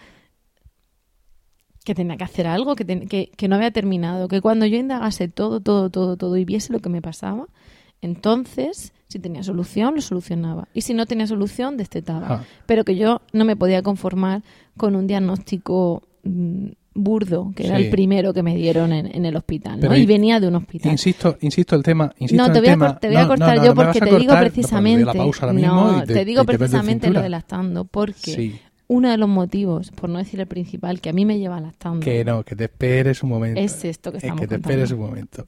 [1.84, 4.76] que tenía que hacer algo, que, ten- que, que no había terminado, que cuando yo
[4.78, 7.46] indagase todo, todo, todo, todo y viese lo que me pasaba,
[8.00, 10.68] entonces, si tenía solución, lo solucionaba.
[10.74, 12.26] Y si no tenía solución, destetaba.
[12.28, 12.44] Ah.
[12.66, 14.42] Pero que yo no me podía conformar
[14.76, 19.36] con un diagnóstico mm, burdo, que era el primero que me dieron en, en el
[19.36, 19.96] hospital, ¿no?
[19.96, 20.92] Y venía de un hospital.
[20.92, 22.12] Insisto, insisto el tema.
[22.18, 22.86] Insisto No, te el voy, a, tema.
[22.88, 24.40] cor- te voy a cortar no, no, yo porque a te digo cortar.
[24.40, 25.04] Precisamente.
[25.04, 27.84] la pausa ahora mismo no, y te, te digo y te precisamente lo de lactando,
[27.84, 28.60] porque Sí.
[28.86, 32.00] uno de los motivos, por no decir el principal, que a mí me lleva lactando
[32.00, 33.60] Que no, que te esperes un momento.
[33.60, 34.70] es esto que Es estamos que te contando.
[34.72, 35.46] esperes un momento.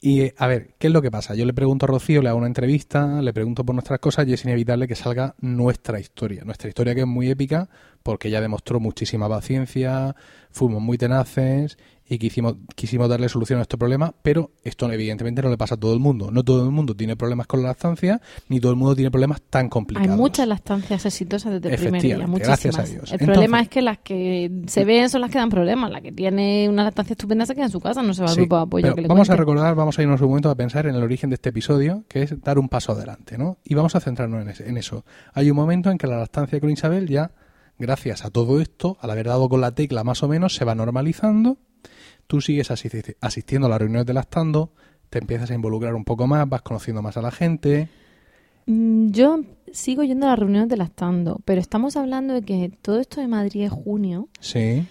[0.00, 1.34] Y eh, a ver, ¿qué es lo que pasa?
[1.34, 4.34] Yo le pregunto a Rocío, le hago una entrevista, le pregunto por nuestras cosas y
[4.34, 6.42] es inevitable que salga nuestra historia.
[6.44, 7.70] Nuestra historia que es muy épica
[8.04, 10.14] porque ella demostró muchísima paciencia,
[10.50, 15.48] fuimos muy tenaces y quisimos, quisimos darle solución a este problema, pero esto evidentemente no
[15.48, 16.30] le pasa a todo el mundo.
[16.30, 19.40] No todo el mundo tiene problemas con la lactancia, ni todo el mundo tiene problemas
[19.48, 20.14] tan Hay complicados.
[20.18, 22.46] muchas lactancias exitosas desde el primer día, muchísimas.
[22.62, 23.04] gracias a Dios.
[23.10, 25.90] El Entonces- problema es que las que se ven son las que dan problemas.
[25.90, 28.34] La que tiene una lactancia estupenda se queda en su casa, no se va al
[28.34, 28.82] Sí, grupo de apoyo.
[28.82, 31.02] pero que le vamos a recordar, vamos a irnos un momento a pensar en el
[31.02, 33.56] origen de este episodio, que es dar un paso adelante, ¿no?
[33.64, 35.06] Y vamos a centrarnos en, ese- en eso.
[35.32, 37.30] Hay un momento en que la lactancia con Isabel ya,
[37.78, 40.74] gracias a todo esto, al haber dado con la tecla más o menos, se va
[40.74, 41.58] normalizando.
[42.26, 44.72] Tú sigues asisti- asistiendo a las reuniones de lactando,
[45.10, 47.88] te empiezas a involucrar un poco más, vas conociendo más a la gente.
[48.66, 49.40] Mm, Yo
[49.72, 53.28] sigo yendo a las reuniones de lactando, pero estamos hablando de que todo esto de
[53.28, 54.28] Madrid es junio.
[54.40, 54.86] Sí,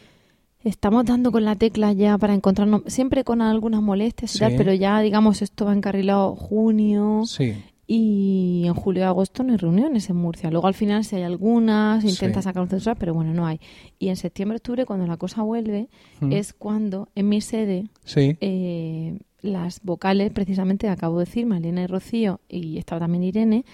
[0.63, 4.39] Estamos dando con la tecla ya para encontrarnos, siempre con algunas molestias y Sí.
[4.39, 7.61] tal, pero ya, digamos, esto va encarrilado junio sí.
[7.85, 10.49] Y en julio y agosto no hay reuniones en Murcia.
[10.49, 12.45] Luego al final si hay algunas, intenta Sí.
[12.45, 13.59] sacar un censurar, pero bueno, no hay.
[13.99, 15.89] Y en septiembre, octubre, cuando la cosa vuelve,
[16.21, 16.31] Mm.
[16.31, 21.87] es cuando en mi sede Sí, eh, las vocales, precisamente, acabo de decir, Malena y
[21.87, 23.65] Rocío, y estaba también Irene,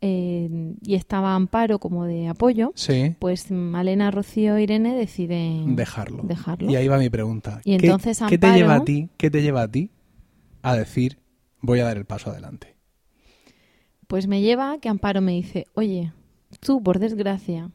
[0.00, 3.16] eh, y estaba Amparo como de apoyo, sí.
[3.18, 6.22] pues Malena, Rocío e Irene deciden Dejarlo.
[6.22, 6.70] dejarlo.
[6.70, 7.60] Y ahí va mi pregunta.
[7.64, 9.08] Y ¿Qué- entonces ¿qué, te Amparo- lleva a ti?
[9.16, 9.90] ¿Qué te lleva a ti
[10.62, 11.18] a decir
[11.62, 12.75] voy a dar el paso adelante?
[14.06, 16.12] Pues me lleva a que Amparo me dice, oye,
[16.60, 17.70] tú por desgracia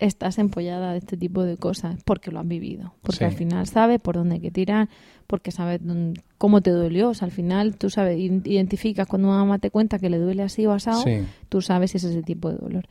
[0.00, 3.24] estás empollada de este tipo de cosas porque lo has vivido, porque Sí.
[3.24, 4.88] al final sabes por dónde hay que tirar,
[5.28, 9.38] porque sabes dónde- cómo te dolió, o sea, al final tú sabes, identificas cuando una
[9.38, 11.24] mamá te cuenta que le duele así o asado, Sí.
[11.48, 12.84] tú sabes si es ese tipo de dolor.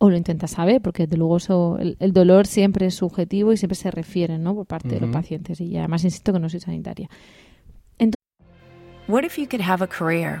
[0.00, 3.56] o lo intenta saber, porque desde luego eso, el, el dolor siempre es subjetivo y
[3.56, 4.54] siempre se refiere ¿no?
[4.54, 5.60] por parte de los pacientes.
[5.60, 7.08] Y además insisto que no soy sanitaria.
[9.08, 10.40] What if you could have a career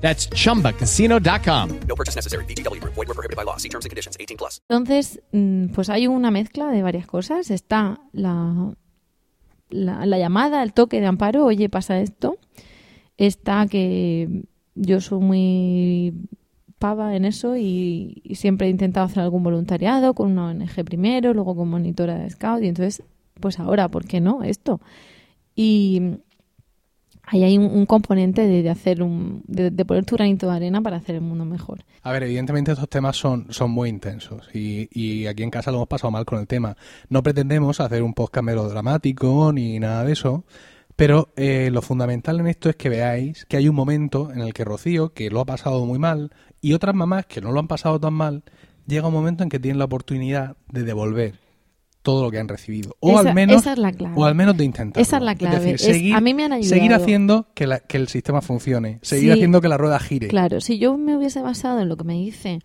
[0.00, 1.80] That's chumbacasino.com.
[1.86, 2.44] No purchase necessary.
[2.46, 2.94] VGW Group.
[2.94, 3.58] Void were prohibited by law.
[3.58, 4.16] See terms and conditions.
[4.18, 4.60] 18 plus.
[4.68, 7.50] Entonces, mm, pues hay una mezcla de varias cosas.
[7.50, 8.74] Está la,
[9.70, 12.38] la, la llamada, el toque de amparo, oye, pasa esto.
[13.16, 16.14] Está que yo soy muy
[16.78, 21.34] pava en eso y, y siempre he intentado hacer algún voluntariado con una ONG primero,
[21.34, 23.02] luego con monitora de scout y entonces,
[23.40, 24.44] pues ahora, ¿por qué no?
[24.44, 24.80] Esto.
[25.56, 26.20] Y
[27.30, 30.96] ahí hay un, componente de, hacer un, de, de poner tu granito de arena para
[30.96, 31.80] hacer el mundo mejor.
[32.02, 35.78] A ver, evidentemente estos temas son, son muy intensos y, y aquí en casa lo
[35.78, 36.76] hemos pasado mal con el tema.
[37.08, 40.44] No pretendemos hacer un podcast melodramático ni nada de eso,
[40.96, 44.52] pero eh, lo fundamental en esto es que veáis que hay un momento en el
[44.52, 47.68] que Rocío, que lo ha pasado muy mal, y otras mamás que no lo han
[47.68, 48.42] pasado tan mal,
[48.86, 51.47] llega un momento en que tienen la oportunidad de devolver
[52.08, 52.96] todo lo que han recibido.
[53.00, 54.14] O Esa- al menos esa es la clave.
[54.16, 54.98] o al menos de intentar.
[55.02, 55.72] Esa es la clave.
[55.72, 56.74] Es- a mí me han ayudado.
[56.74, 58.98] Seguir haciendo que, la- que el sistema funcione.
[59.02, 59.30] Seguir Sí.
[59.32, 60.28] haciendo que la rueda gire.
[60.28, 62.60] Claro, si yo me hubiese basado en lo que me dice,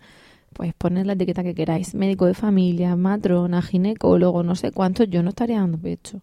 [0.54, 5.24] pues poner la etiqueta que queráis, médico de familia, matrona, ginecólogo, no sé cuánto, yo
[5.24, 6.22] no estaría dando pecho.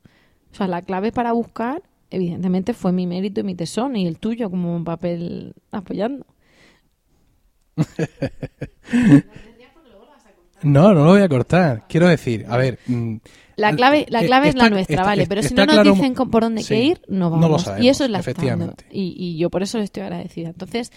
[0.51, 4.19] O sea, la clave para buscar, evidentemente, fue mi mérito y mi tesón y el
[4.19, 6.25] tuyo como un papel apoyando.
[10.63, 11.85] No, no lo voy a cortar.
[11.89, 12.79] Quiero decir, a ver.
[12.87, 13.17] mm,
[13.57, 15.93] La clave, la eh, clave es la nuestra, está- vale, pero si no nos claro-
[15.95, 17.63] dicen por dónde Sí, que ir, no no lo vamos.
[17.63, 18.85] sabemos, y eso es la efectivamente.
[18.91, 20.49] Y, y yo por eso le estoy agradecida.
[20.49, 20.93] Entonces,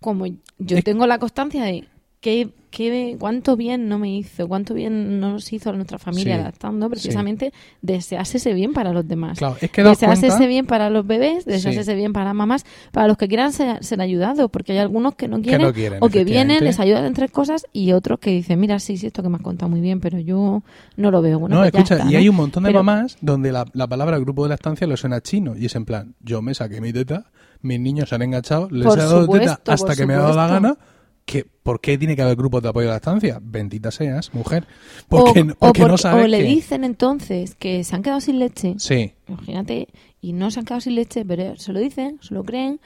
[0.00, 1.84] como yo Es- tengo la constancia de
[2.24, 6.40] qué, qué, cuánto bien no me hizo, cuánto bien nos hizo a nuestra familia Sí,
[6.40, 9.36] adaptando, precisamente desearse ese bien para los demás.
[9.36, 11.90] Claro, es que desearse ese bien para los bebés, desearse Sí.
[11.90, 15.28] ese bien para mamás, para los que quieran ser, ser ayudados, porque hay algunos que
[15.28, 18.30] no quieren, no quieren, o que vienen, les ayudan en tres cosas y otros que
[18.30, 20.62] dicen, mira, sí, sí, esto que me has contado muy bien, pero yo
[20.96, 21.38] no lo veo.
[21.38, 22.18] Bueno, no, pues escucha, está, y ¿no?
[22.18, 24.96] hay un montón de Pero- mamás donde la, la palabra grupo de la estancia le
[24.96, 25.54] suena chino.
[25.56, 27.26] Y es en plan, yo me saqué mi teta,
[27.60, 30.18] mis niños se han enganchado, les he dado teta supuesto, hasta por que me ha
[30.20, 30.62] dado la supuesto.
[30.76, 30.93] gana.
[31.24, 33.38] Que, ¿Por qué tiene que haber grupos de apoyo a la estancia?
[33.42, 34.66] Bendita seas, mujer.
[35.08, 38.38] Porque, o, porque no sabes o le que- dicen entonces que se han quedado sin
[38.38, 38.74] leche.
[38.78, 39.88] Sí, Imagínate,
[40.20, 42.78] y no se han quedado sin leche, pero se lo dicen, se lo creen,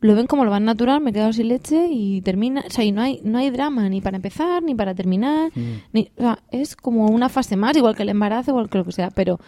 [0.00, 2.64] lo ven como lo más natural, me he quedado sin leche y termina.
[2.66, 5.50] O sea, y no hay, no hay drama ni para empezar, ni para terminar.
[5.54, 5.72] Mm.
[5.92, 8.84] Ni, o sea, es como una fase más, igual que el embarazo, igual que lo
[8.84, 9.10] que sea.
[9.10, 9.40] Pero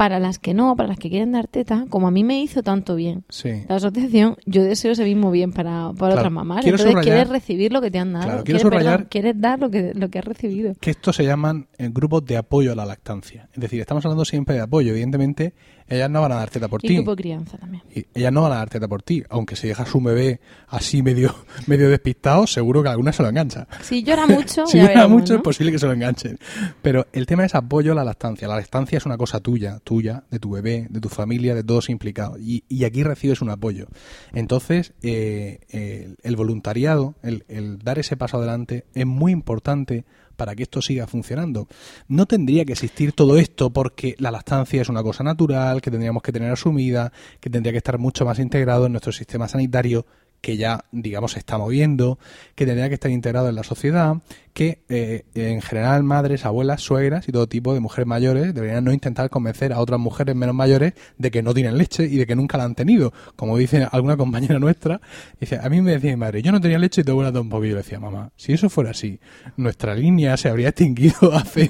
[0.00, 2.62] para las que no, para las que quieren dar teta, como a mí me hizo
[2.62, 3.50] tanto bien sí.
[3.68, 6.62] la asociación, yo deseo ese mismo bien para, para Claro, otras mamás.
[6.62, 8.24] quiero Entonces subrayar- quieres recibir lo que te han dado.
[8.24, 10.72] Claro, quiero quieres, perdón, subrayar- quieres dar lo que, lo que has recibido.
[10.80, 13.50] que estos se llaman eh, grupos de apoyo a la lactancia.
[13.52, 14.92] Es decir, estamos hablando siempre de apoyo.
[14.92, 15.52] Evidentemente,
[15.90, 16.94] ellas no van a dar teta por Y ti.
[16.96, 17.82] grupo de crianza también.
[17.94, 19.22] Y ellas no van a dar teta por ti.
[19.28, 21.34] Aunque si dejas un bebé así medio,
[21.66, 23.66] medio despistado, seguro que alguna se lo engancha.
[23.82, 25.38] Si llora mucho, si llora veremos, mucho, ¿no?
[25.38, 26.38] es posible que se lo enganchen.
[26.80, 28.48] Pero el tema es apoyo a la lactancia.
[28.48, 31.90] La lactancia es una cosa tuya, tuya, de tu bebé, de tu familia, de todos
[31.90, 32.38] implicados.
[32.40, 33.88] Y, y aquí recibes un apoyo.
[34.32, 40.04] Entonces, eh, el, el voluntariado, el, el dar ese paso adelante, es muy importante
[40.40, 41.68] para que esto siga funcionando.
[42.08, 46.22] No tendría que existir todo esto porque la lactancia es una cosa natural, que tendríamos
[46.22, 50.06] que tener asumida, que tendría que estar mucho más integrado en nuestro sistema sanitario
[50.40, 52.18] que ya, digamos, se está moviendo,
[52.54, 54.16] que tendría que estar integrado en la sociedad,
[54.52, 58.92] que eh, en general madres, abuelas, suegras y todo tipo de mujeres mayores deberían no
[58.92, 62.36] intentar convencer a otras mujeres menos mayores de que no tienen leche y de que
[62.36, 63.12] nunca la han tenido.
[63.36, 65.00] Como dice alguna compañera nuestra,
[65.38, 67.30] dice, a mí me decía mi madre, yo no tenía leche y te voy a
[67.30, 67.60] dar un poquillo.
[67.60, 69.20] Y yo le decía, mamá, si eso fuera así,
[69.56, 71.68] nuestra línea se habría extinguido hace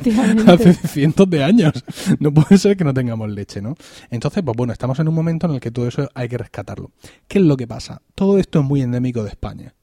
[0.88, 1.84] cientos de años.
[2.18, 3.74] No puede ser que no tengamos leche, ¿no?
[4.10, 6.92] Entonces, pues bueno, estamos en un momento en el que todo eso hay que rescatarlo.
[7.28, 8.02] ¿Qué es lo que pasa?
[8.14, 9.74] Todo esto es muy endémico de España.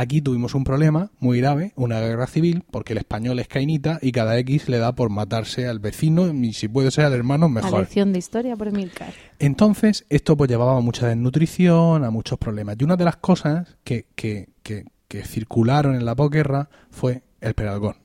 [0.00, 4.12] Aquí tuvimos un problema muy grave, una guerra civil, porque el español es cainita y
[4.12, 7.54] cada X le da por matarse al vecino y si puede ser al hermano, La
[7.54, 7.80] mejor.
[7.80, 9.12] lección de historia por Emilcar.
[9.40, 12.76] Entonces, esto pues llevaba a mucha desnutrición, a muchos problemas.
[12.78, 17.54] Y una de las cosas que, que, que, que circularon en la posguerra fue el
[17.54, 17.96] peralgón,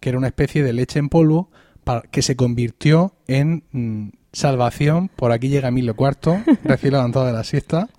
[0.00, 1.50] que era una especie de leche en polvo
[1.84, 5.10] para, que se convirtió en mm, salvación.
[5.14, 7.90] Por aquí llega Emilio Cuarto, recién levantado de la siesta,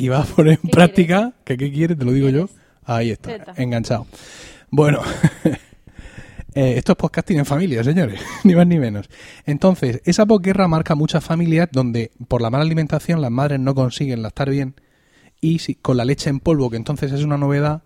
[0.00, 2.48] y va a poner en ¿Qué práctica, que qué quiere, te lo digo yo.
[2.84, 4.06] Ahí está, enganchado.
[4.70, 5.00] Bueno,
[6.54, 9.10] eh, esto es podcasting en familia, señores, ni más ni menos.
[9.44, 14.22] Entonces, esa posguerra marca muchas familias donde por la mala alimentación las madres no consiguen
[14.22, 14.74] lactar bien
[15.38, 17.82] y si, con la leche en polvo, que entonces es una novedad,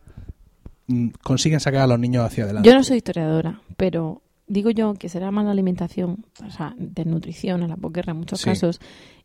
[0.86, 2.68] mm, consiguen sacar a los niños hacia adelante.
[2.68, 7.70] Yo no soy historiadora, pero digo yo que será mala alimentación, o sea, desnutrición en
[7.70, 8.46] la posguerra en muchos Sí.
[8.46, 8.80] casos,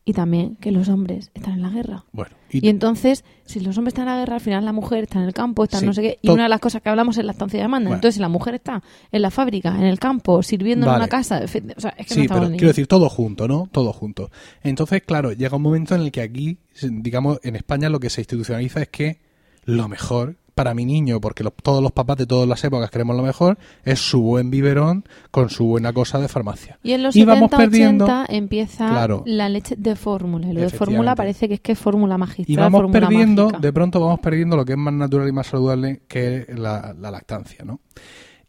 [0.05, 2.05] y también que los hombres están en la guerra.
[2.13, 5.19] Bueno, Y, entonces, si los hombres están en la guerra, al final la mujer está
[5.19, 6.19] en el campo, está Sí, no sé qué.
[6.21, 7.89] Y una de las cosas que hablamos es la estancia de demanda.
[7.89, 7.97] Bueno.
[7.97, 11.41] Entonces, si la mujer está en la fábrica, en el campo, sirviendo en una casa,
[11.43, 11.75] o sea, es que no
[12.15, 13.67] Sí, estamos pero quiero decir, todo junto, ¿no?
[13.71, 14.31] Todo junto.
[14.63, 18.21] Entonces, claro, llega un momento en el que aquí, digamos, en España lo que se
[18.21, 19.19] institucionaliza es que
[19.65, 23.15] lo mejor para mi niño, porque los- todos los papás de todas las épocas queremos
[23.15, 26.77] lo mejor, es su buen biberón con su buena cosa de farmacia.
[26.83, 29.23] Y en los Y vamos 70, perdiendo- 80 empieza Claro.
[29.25, 30.49] la leche de fórmula.
[30.49, 33.59] Y lo de fórmula parece que es que es fórmula magistral, Y vamos perdiendo, mágica.
[33.61, 37.09] de pronto vamos perdiendo lo que es más natural y más saludable que la, la
[37.09, 37.79] lactancia, ¿no?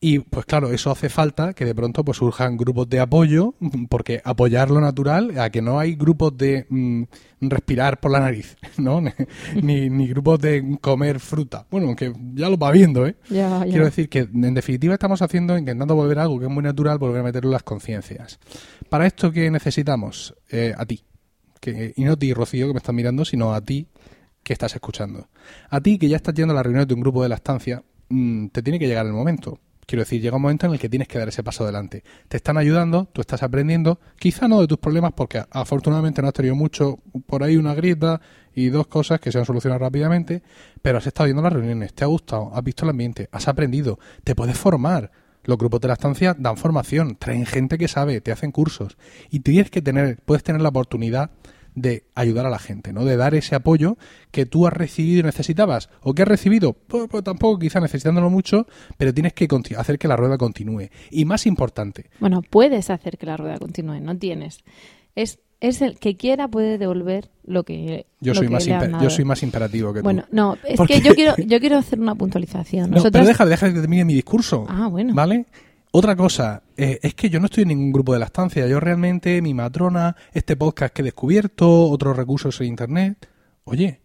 [0.03, 3.55] Y pues claro, eso hace falta que de pronto pues surjan grupos de apoyo,
[3.91, 7.03] porque apoyar lo natural, a que no hay grupos de mm,
[7.43, 9.03] respirar por la nariz, ¿no?
[9.63, 11.67] ni, ni grupos de comer fruta.
[11.71, 13.17] Bueno, aunque ya lo va viendo, ¿eh?
[13.29, 16.97] Quiero decir que en definitiva estamos haciendo, intentando volver a algo que es muy natural,
[16.97, 18.41] volver a meterlo en las conciencias.
[18.89, 20.35] Para esto, ¿qué necesitamos?
[20.51, 21.05] Eh, a ti.
[21.61, 23.87] Que, y no a ti, Rocío, que me estás mirando, sino a ti
[24.43, 25.29] que estás escuchando.
[25.69, 27.83] A ti que ya estás yendo a la reunión de un grupo de la estancia,
[28.09, 29.61] mm, te tiene que llegar el momento.
[29.91, 32.05] Quiero decir, llega un momento en el que tienes que dar ese paso adelante.
[32.29, 36.35] Te están ayudando, tú estás aprendiendo, quizá no de tus problemas, porque afortunadamente no has
[36.35, 38.21] tenido mucho, por ahí una grieta
[38.55, 40.45] y dos cosas que se han solucionado rápidamente,
[40.81, 43.99] pero has estado viendo las reuniones, te ha gustado, has visto el ambiente, has aprendido,
[44.23, 45.11] te puedes formar.
[45.43, 48.97] Los grupos de la estancia dan formación, traen gente que sabe, te hacen cursos
[49.29, 51.33] y tienes que tener, puedes tener la oportunidad
[51.75, 53.05] de ayudar a la gente, ¿no?
[53.05, 53.97] De dar ese apoyo
[54.31, 55.89] que tú has recibido y necesitabas.
[56.03, 56.73] ¿O que has recibido?
[56.73, 58.67] Pues, pues tampoco quizá necesitándolo mucho,
[58.99, 60.89] pero tienes que hacer que la rueda continúe.
[61.11, 64.59] Y más importante, Bueno, puedes hacer que la rueda continúe, no tienes.
[65.15, 68.75] Es, es el que quiera puede devolver lo que yo lo soy que más le
[68.75, 69.05] han imper- dado.
[69.05, 70.05] yo soy más imperativo que tú.
[70.05, 72.91] Bueno, no, es Porque- que yo quiero, yo quiero hacer una puntualización.
[72.91, 74.65] No, pero deja, deja que termine mi discurso.
[74.69, 75.15] Ah, bueno.
[75.15, 75.47] ¿Vale?
[75.93, 78.67] Otra cosa, eh, es que yo no estoy en ningún grupo de la estancia.
[78.69, 83.29] Yo realmente, mi matrona, este podcast que he descubierto, otros recursos en internet.
[83.65, 84.01] Oye,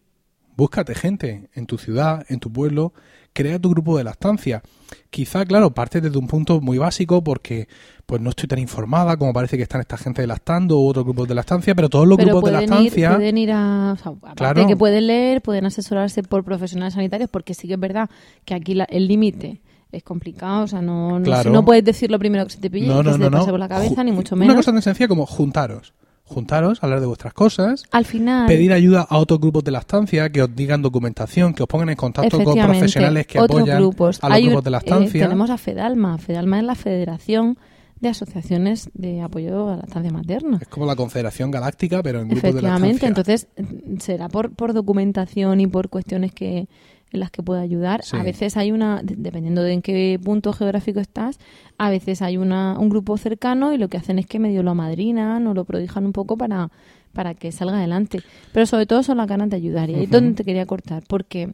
[0.56, 2.92] búscate gente en tu ciudad, en tu pueblo,
[3.32, 4.62] crea tu grupo de la estancia.
[5.10, 7.68] Quizá, claro, parte desde un punto muy básico porque
[8.04, 11.04] pues no estoy tan informada como parece que están esta gente de lactando u otros
[11.04, 13.14] grupos de la estancia, pero todos los pero grupos de la pueden ir, estancia...
[13.14, 14.60] pueden ir a, o sea, aparte Claro.
[14.62, 18.10] de que pueden leer, pueden asesorarse por profesionales sanitarios, porque sí que es verdad
[18.44, 19.60] que aquí la- el límite
[19.92, 21.50] es complicado, o sea, no, no, Claro.
[21.50, 23.68] no puedes decir lo primero que se te pille, que se te pase por la
[23.68, 24.56] cabeza, Ju- ni mucho Una menos.
[24.56, 25.94] cosa tan sencilla como juntaros.
[26.28, 30.28] Juntaros, hablar de vuestras cosas, Al final, pedir ayuda a otros grupos de la estancia
[30.30, 34.18] que os digan documentación, que os pongan en contacto con efectivamente, profesionales que apoyan grupos.
[34.22, 35.22] a los Hay grupos de la eh, estancia.
[35.22, 36.18] tenemos a FEDALMA.
[36.18, 37.56] FEDALMA es la Federación
[38.00, 40.58] de Asociaciones de Apoyo a la Estancia Materna.
[40.60, 43.36] Es como la Confederación Galáctica, pero en grupos de la Efectivamente, estancia.
[43.62, 46.68] entonces mm, será por, por documentación y por cuestiones que
[47.12, 48.02] en las que pueda ayudar.
[48.02, 48.16] Sí.
[48.16, 51.38] A veces hay una, de- dependiendo de en qué punto geográfico estás,
[51.78, 54.72] a veces hay una, un grupo cercano y lo que hacen es que medio lo
[54.72, 56.70] amadrinan o lo prodijan un poco para,
[57.12, 58.20] para que salga adelante.
[58.52, 59.88] Pero sobre todo son las ganas de ayudar.
[59.90, 61.52] Y ahí es donde te quería cortar, porque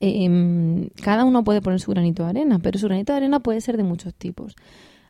[0.00, 3.60] em, cada uno puede poner su granito de arena, pero su granito de arena puede
[3.60, 4.56] ser de muchos tipos.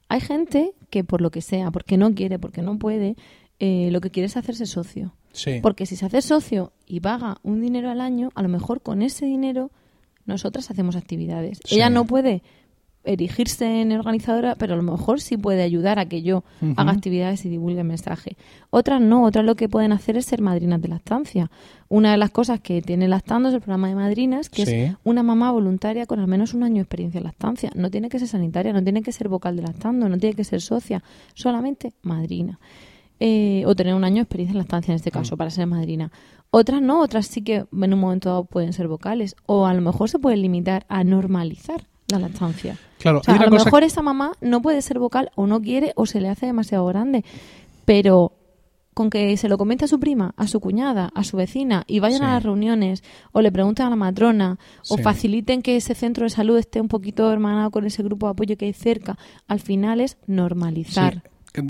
[0.09, 3.17] Hay gente que por lo que sea, porque no quiere, porque no puede,
[3.65, 5.15] eh, lo que quiere es hacerse socio.
[5.31, 5.61] Sí.
[5.63, 9.03] Porque si se hace socio y paga un dinero al año, a lo mejor con
[9.03, 9.71] ese dinero
[10.27, 11.61] nosotras hacemos actividades.
[11.65, 11.77] Sí.
[11.77, 12.43] Ella no puede
[13.05, 16.43] erigirse en organizadora, pero a lo mejor sí puede ayudar a que yo
[16.77, 18.37] haga actividades y divulgue el mensaje.
[18.71, 21.51] Otras no, otras lo que pueden hacer es ser madrinas de la estancia.
[21.89, 24.73] Una de las cosas que tiene Lactando es el programa de madrinas, que Sí.
[24.75, 27.71] es una mamá voluntaria con al menos un año de experiencia en lactancia.
[27.75, 30.45] No tiene que ser sanitaria, no tiene que ser vocal de Lactando, no tiene que
[30.45, 31.03] ser socia,
[31.35, 32.59] solamente madrina.
[33.25, 35.13] Eh, o tener un año de experiencia en lactancia en este Mm.
[35.13, 36.11] caso para ser madrina.
[36.51, 39.37] Otras no, otras sí que en un momento dado pueden ser vocales.
[39.47, 42.77] O a lo mejor se pueden limitar a normalizar la lactancia.
[42.99, 45.61] Claro, O sea, hay a lo mejor esa mamá no puede ser vocal o no
[45.63, 47.25] quiere o se le hace demasiado grande,
[47.85, 48.33] pero
[48.95, 52.01] con que se lo comente a su prima, a su cuñada, a su vecina y
[52.01, 52.25] vayan Sí.
[52.27, 54.59] a las reuniones o le pregunten a la matrona
[54.91, 55.03] o Sí.
[55.03, 58.57] faciliten que ese centro de salud esté un poquito hermanado con ese grupo de apoyo
[58.59, 59.17] que hay cerca,
[59.49, 61.15] al final es normalizar.
[61.15, 61.21] Sí.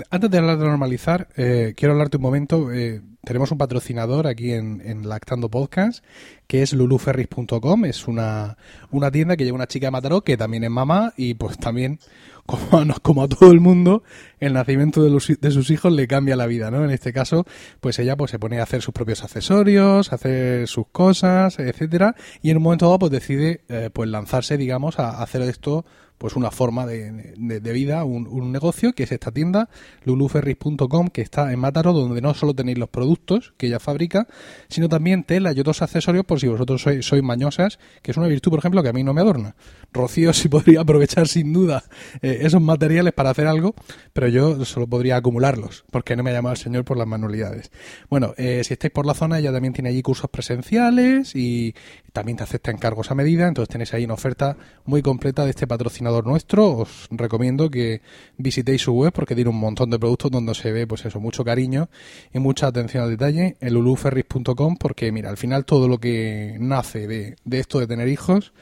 [0.09, 2.71] Antes de hablar de normalizar, eh, quiero hablarte un momento.
[2.71, 6.03] eh, tenemos un patrocinador aquí en, en Lactando Podcast,
[6.45, 7.85] que es luluferris.com.
[7.85, 8.57] Es una,
[8.91, 11.99] una tienda que lleva una chica de Mataró, que también es mamá, y pues también,
[12.45, 14.03] como a, como a todo el mundo,
[14.41, 16.83] el nacimiento de, los de sus hijos le cambia la vida, ¿no?
[16.83, 17.45] En este caso,
[17.79, 22.15] pues ella pues se pone a hacer sus propios accesorios, a hacer sus cosas, etcétera,
[22.41, 25.85] y en un momento dado pues decide eh, pues lanzarse, digamos, a, hacer esto
[26.23, 29.67] pues una forma de, de- vida, un, un negocio, que es esta tienda,
[30.05, 34.25] luluferris.com, que está en Mátaro, donde no solo tenéis los productos que ella fabrica,
[34.69, 38.27] sino también tela y otros accesorios por si vosotros sois, sois mañosas, que es una
[38.27, 39.57] virtud, por ejemplo, que a mí no me adorna.
[39.93, 41.83] Rocío sí podría aprovechar sin duda
[42.21, 43.75] eh, esos materiales para hacer algo,
[44.11, 47.71] pero yo solo podría acumularlos, porque no me ha llamado el señor por las manualidades.
[48.09, 51.75] Bueno, eh, si estáis por la zona, ella también tiene allí cursos presenciales y
[52.11, 55.67] también te acepta encargos a medida, entonces tenéis ahí una oferta muy completa de este
[55.67, 56.77] patrocinador nuestro.
[56.77, 58.01] Os recomiendo que
[58.37, 61.43] visitéis su web porque tiene un montón de productos donde se ve, pues eso, mucho
[61.43, 61.89] cariño
[62.33, 63.57] y mucha atención al detalle.
[63.59, 68.07] El luluferris.com porque, mira, al final todo lo que nace de, de esto de tener
[68.07, 68.53] hijos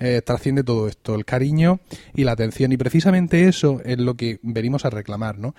[0.00, 1.80] eh, trasciende todo esto, el cariño
[2.14, 2.72] y la atención.
[2.72, 5.54] Y precisamente eso es lo que venimos a reclamar, ¿no?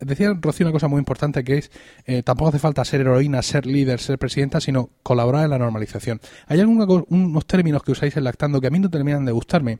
[0.00, 1.70] Decía Rocío una cosa muy importante que es,
[2.06, 6.20] eh, tampoco hace falta ser heroína, ser líder, ser presidenta, sino colaborar en la normalización.
[6.46, 9.32] Hay alguna co- unos términos que usáis en lactando que a mí no terminan de
[9.32, 9.78] gustarme.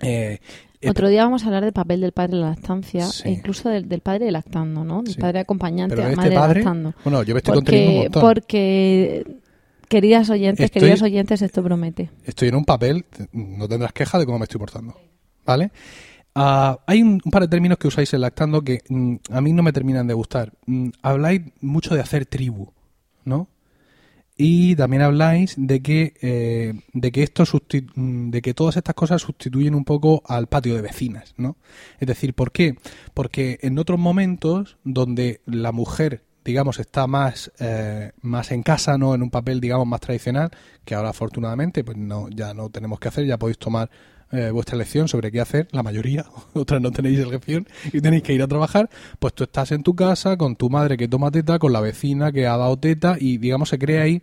[0.00, 0.38] Eh,
[0.80, 3.28] eh, Otro día vamos a hablar del papel del padre en la lactancia Sí.
[3.28, 5.02] e incluso del, del padre lactando, ¿no?
[5.02, 5.20] Del Sí.
[5.20, 6.94] padre acompañante pero a este madre padre, lactando.
[7.04, 8.22] bueno, yo me estoy conteniendo un Porque, montón.
[8.22, 9.36] porque,
[9.94, 12.10] queridas oyentes, Estoy- queridos oyentes, esto promete.
[12.24, 14.94] estoy en un papel, no tendrás queja de cómo me estoy portando.
[15.46, 15.70] ¿Vale?
[16.34, 19.52] Ah, hay un, un par de términos que usáis en lactando que mm, a mí
[19.52, 20.52] no me terminan de gustar.
[20.66, 22.72] Mm, habláis mucho de hacer tribu,
[23.24, 23.46] ¿no?
[24.36, 27.44] Y también habláis de que eh, de que esto
[27.94, 31.56] mm, de que todas estas cosas sustituyen un poco al patio de vecinas, ¿no?
[32.00, 32.74] Es decir, ¿por qué?
[33.14, 39.14] Porque en otros momentos donde la mujer digamos está más eh, más en casa, no
[39.14, 40.50] en un papel digamos más tradicional,
[40.84, 43.90] que ahora afortunadamente pues no ya no tenemos que hacer, ya podéis tomar
[44.32, 48.32] eh, vuestra elección sobre qué hacer, la mayoría, otras no tenéis elección y tenéis que
[48.34, 51.58] ir a trabajar, pues tú estás en tu casa con tu madre que toma teta,
[51.58, 54.20] con la vecina que ha dado teta y digamos se crea ahí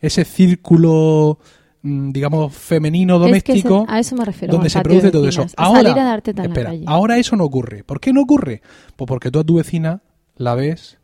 [0.00, 1.38] ese círculo
[1.82, 4.52] mm, digamos femenino Es que doméstico se- a eso me refiero.
[4.54, 5.46] donde se produce todo eso.
[5.56, 7.84] a Ahora, a espera, ahora eso no ocurre.
[7.84, 8.60] ¿Por qué no ocurre?
[8.96, 10.02] Pues porque tú a tu vecina
[10.36, 10.98] la ves,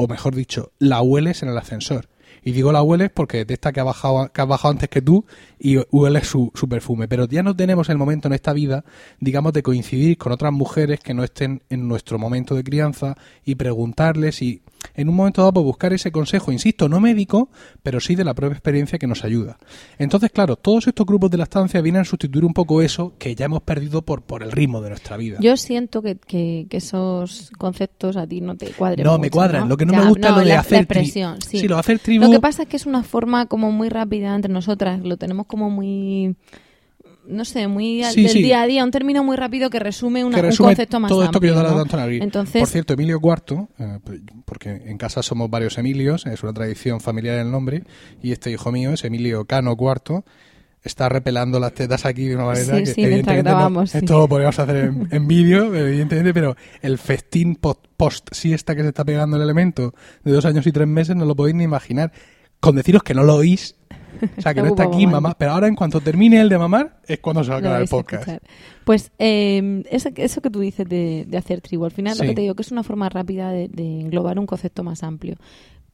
[0.00, 2.08] o mejor dicho, la hueles en el ascensor.
[2.42, 5.26] Y digo la hueles porque detecta que ha bajado, que has bajado antes que tú
[5.58, 7.06] y hueles su, su perfume.
[7.06, 8.82] Pero ya no tenemos el momento en esta vida,
[9.18, 13.56] digamos, de coincidir con otras mujeres que no estén en nuestro momento de crianza y
[13.56, 14.62] preguntarles y
[14.94, 17.48] en un momento dado pues, buscar ese consejo, insisto, no médico,
[17.82, 19.58] pero sí de la propia experiencia que nos ayuda.
[19.98, 23.34] Entonces, claro, todos estos grupos de la estancia vienen a sustituir un poco eso que
[23.34, 25.38] ya hemos perdido por, por el ritmo de nuestra vida.
[25.40, 29.04] Yo siento que, que, que esos conceptos a ti no te cuadran.
[29.04, 29.62] No, me cuadran.
[29.62, 29.68] ¿no?
[29.68, 31.58] Lo que no Ya, me gusta es lo de la, hacer la sí.
[31.58, 33.88] Sí, lo de hacer tribu- Lo que pasa es que es una forma como muy
[33.88, 35.00] rápida entre nosotras.
[35.02, 36.36] Lo tenemos como muy.
[37.30, 38.42] No sé, muy al- Sí, del sí.
[38.42, 41.08] día a día, un término muy rápido que resume, una- que resume un concepto más
[41.08, 41.82] todo esto que yo amplio, he dado ¿no?
[41.84, 42.22] tanto en abril.
[42.22, 43.98] Entonces, Por cierto, Emilio Cuarto, eh,
[44.44, 47.84] porque en casa somos varios Emilios, es una tradición familiar el nombre,
[48.22, 50.24] y este hijo mío es Emilio Cano Cuarto,
[50.82, 53.98] está repelando las tetas aquí de una manera Sí, que sí, no- sí.
[53.98, 58.80] esto lo podríamos hacer en, en vídeo, evidentemente, pero el festín post, post siesta que
[58.82, 61.64] se está pegando el elemento de dos años y tres meses no lo podéis ni
[61.64, 62.12] imaginar.
[62.60, 63.76] Con deciros que no lo oís,
[64.36, 67.00] o sea, que no está aquí mamá, pero ahora en cuanto termine el de mamar
[67.06, 68.28] es cuando se va a acabar el podcast.
[68.84, 72.22] Pues eh, eso, que- eso que tú dices de, de hacer tribu, al final Sí.
[72.22, 75.02] lo que te digo que es una forma rápida de, de englobar un concepto más
[75.02, 75.36] amplio.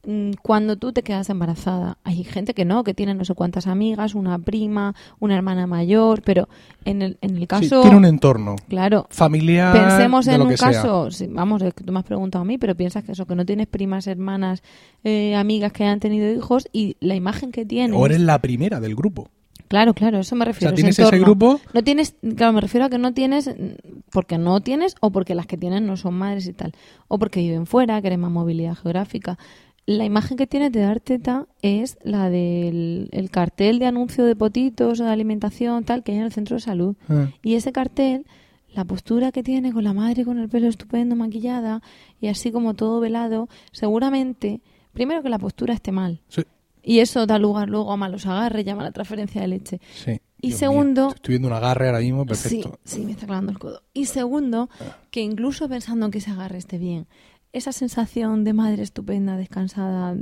[0.05, 3.67] Mm, Cuando tú te quedas embarazada, hay gente que no, que tiene no sé cuántas
[3.67, 6.47] amigas, una prima, una hermana mayor, pero
[6.85, 7.81] en el, en el Sí, caso...
[7.81, 9.73] tiene un entorno Claro, familiar.
[9.73, 10.71] Pensemos en un sea.
[10.71, 13.25] caso, sí, vamos, es que tú me has preguntado a mí, pero piensas que eso,
[13.25, 14.63] que no tienes primas, hermanas,
[15.03, 17.99] eh, amigas que hayan tenido hijos y la imagen que tienes.
[17.99, 19.27] O eres la primera del grupo.
[19.67, 20.69] Claro, claro, eso me O refiero.
[20.69, 21.59] sea, ese tienes ese grupo.
[21.73, 25.35] No tienes, claro, me refiero a que no tienes, mm, porque no tienes o porque
[25.35, 26.71] las que tienen no son madres y tal,
[27.09, 29.37] o porque viven fuera, que eres más movilidad geográfica.
[29.87, 34.35] La imagen que tienes de dar teta es la del el cartel de anuncio de
[34.35, 36.95] potitos o de alimentación, tal, que hay en el centro de salud.
[37.07, 37.29] Ah.
[37.41, 38.25] Y ese cartel,
[38.73, 41.81] la postura que tiene con la madre con el pelo estupendo, maquillada
[42.19, 44.59] y así como todo velado, seguramente,
[44.91, 46.19] primero que la postura esté mal.
[46.27, 46.43] Sí,
[46.83, 49.79] Y eso da lugar luego a malos agarres, llama la transferencia de leche.
[49.95, 50.19] sí.
[50.39, 52.77] Y Dios segundo- mío, estoy viendo un agarre ahora mismo, perfecto.
[52.83, 53.81] Sí, sí, me está clavando el codo.
[53.91, 54.69] Y segundo,
[55.09, 57.07] que incluso pensando en que ese agarre esté bien,
[57.53, 60.15] esa sensación de madre estupenda, descansada,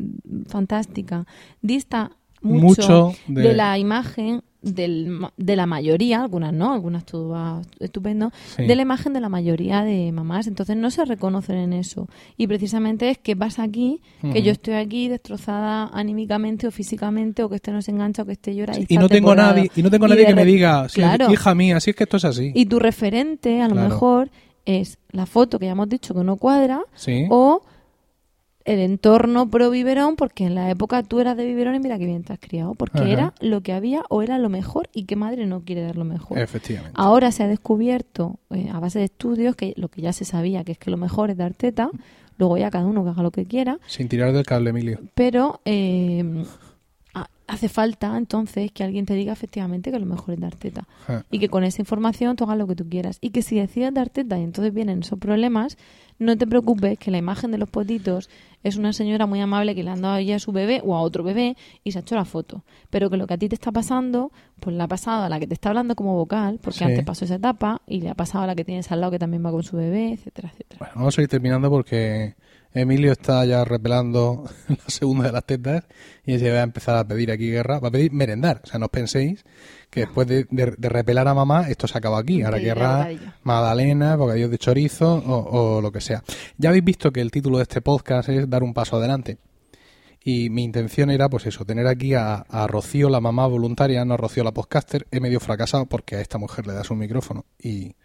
[0.48, 1.26] fantástica,
[1.62, 2.12] dista
[2.42, 3.42] mucho, Mucho de...
[3.42, 8.66] de- la imagen del de la mayoría, algunas no, algunas todo va estupendo, Sí.
[8.66, 10.48] de la imagen de la mayoría de mamás.
[10.48, 12.08] Entonces no se reconocen en eso.
[12.36, 14.02] Y precisamente es que pasa aquí,
[14.34, 18.26] que yo estoy aquí destrozada anímicamente o físicamente, o que este no se engancha, o
[18.26, 18.76] que este llora.
[18.78, 21.32] y está no tengo nadie y no tengo Y nadie que me diga sí, Claro.
[21.32, 23.90] hija mía así es que esto es así Y tu referente, a lo Claro.
[23.90, 24.32] mejor,
[24.66, 27.62] es la foto que ya hemos dicho que no cuadra, sí o
[28.66, 32.06] el entorno pro biberón, porque en la época tú eras de biberón y mira qué
[32.08, 33.10] bien te has criado, porque Ajá.
[33.12, 36.04] era lo que había o era lo mejor y qué madre no quiere dar lo
[36.04, 36.40] mejor.
[36.40, 40.26] efectivamente Ahora se ha descubierto eh, a base de estudios que lo que ya se
[40.26, 41.92] sabía, que es que lo mejor es dar teta,
[42.40, 45.62] luego ya cada uno que haga lo que quiera, sin tirar del cable Emilio pero
[45.66, 46.44] eh,
[47.48, 50.88] hace falta entonces que alguien te diga efectivamente que lo mejor es dar teta
[51.30, 53.94] y que con esa información tú hagas lo que tú quieras y que si decides
[53.94, 55.78] dar teta y entonces vienen esos problemas,
[56.18, 58.30] no te preocupes que la imagen de los potitos
[58.64, 60.96] es una señora muy amable que le han dado a ella a su bebé o
[60.96, 63.48] a otro bebé y se ha hecho la foto, pero que lo que a ti
[63.48, 66.60] te está pasando, pues le ha pasado a la que te está hablando como vocal,
[66.64, 66.84] porque Sí.
[66.86, 69.20] antes pasó esa etapa y le ha pasado a la que tienes al lado que
[69.20, 70.80] también va con su bebé, etcétera, etcétera.
[70.80, 72.34] Bueno, vamos a ir terminando porque
[72.76, 75.86] Emilio está ya repelando la segunda de las tetas
[76.26, 77.80] y se va a empezar a pedir aquí guerra.
[77.80, 78.62] Va a pedir merendar.
[78.64, 79.44] O sea, no os penséis
[79.90, 82.42] que después de, de- de repelar a mamá esto se acaba aquí.
[82.44, 82.58] Ahora
[83.00, 83.34] bocadillo.
[83.44, 86.22] magdalena, bocadillos de chorizo o, o lo que sea.
[86.58, 89.38] Ya habéis visto que el título de este podcast es dar un paso adelante.
[90.28, 94.16] Y mi intención era, pues eso, tener aquí a, a Rocío, la mamá voluntaria, no
[94.16, 95.06] a Rocío, la podcaster.
[95.12, 97.96] He medio fracasado porque a esta mujer le das un micrófono y,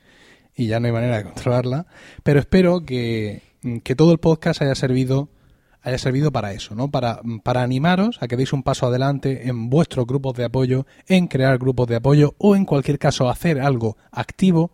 [0.55, 1.87] y ya no hay manera de controlarla.
[2.23, 3.41] Pero espero que,
[3.83, 5.29] que todo el podcast haya servido
[5.83, 6.91] haya servido para eso, ¿no?
[6.91, 11.27] Para, para animaros a que deis un paso adelante en vuestros grupos de apoyo, en
[11.27, 14.73] crear grupos de apoyo o en cualquier caso hacer algo activo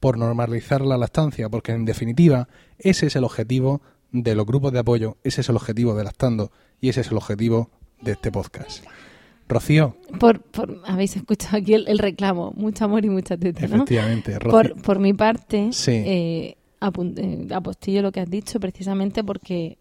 [0.00, 3.82] por normalizar la lactancia, porque en definitiva ese es el objetivo
[4.12, 7.18] de los grupos de apoyo, ese es el objetivo de Lactando y ese es el
[7.18, 7.68] objetivo
[8.00, 8.82] de este podcast.
[9.48, 13.76] Rocío, Por, por- habéis escuchado aquí el, el reclamo, mucho amor y mucha teta, ¿no?
[13.76, 14.50] efectivamente, Rocío.
[14.74, 15.90] Por, por mi parte, Sí.
[15.92, 16.56] eh, eh,
[17.52, 19.78] apostillo lo que has dicho precisamente porque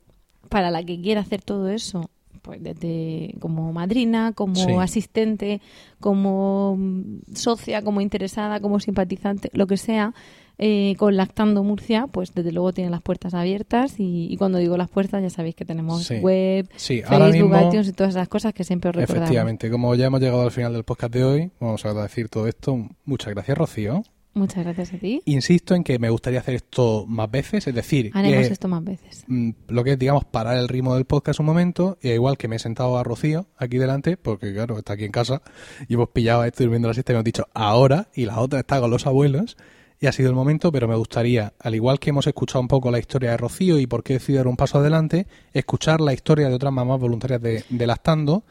[0.49, 2.09] para la que quiera hacer todo eso,
[2.41, 4.71] pues desde como madrina, como Sí.
[4.79, 5.61] asistente,
[5.99, 10.13] como mm, socia, como interesada, como simpatizante, lo que sea,
[10.57, 14.77] eh, con Lactando Murcia, pues desde luego tiene las puertas abiertas y, y cuando digo
[14.77, 16.15] las puertas ya sabéis que tenemos Sí.
[16.19, 19.23] web, Sí, Facebook, mismo- iTunes y todas esas cosas que siempre os recordamos.
[19.23, 22.47] Efectivamente, como ya hemos llegado al final del podcast de hoy, vamos a decir todo
[22.47, 22.77] esto.
[23.05, 24.03] Muchas gracias, Rocío.
[24.35, 25.21] Muchas gracias a ti.
[25.23, 28.83] Insisto en que me gustaría hacer esto más veces, es decir, Haremos que, esto más
[28.83, 29.23] veces.
[29.27, 32.49] mm, lo que es, digamos, parar el ritmo del podcast un momento, e igual que
[32.49, 35.41] me he sentado a Rocío aquí delante, porque claro, está aquí en casa,
[35.87, 38.59] y hemos pillado a esto durmiendo la siesta y hemos dicho ahora, y la otra
[38.59, 39.55] está con los abuelos,
[40.01, 42.91] y ha sido el momento, pero me gustaría, al igual que hemos escuchado un poco
[42.91, 46.49] la historia de Rocío y por qué decidió dar un paso adelante, escuchar la historia
[46.49, 48.43] de otras mamás voluntarias de, de Lactando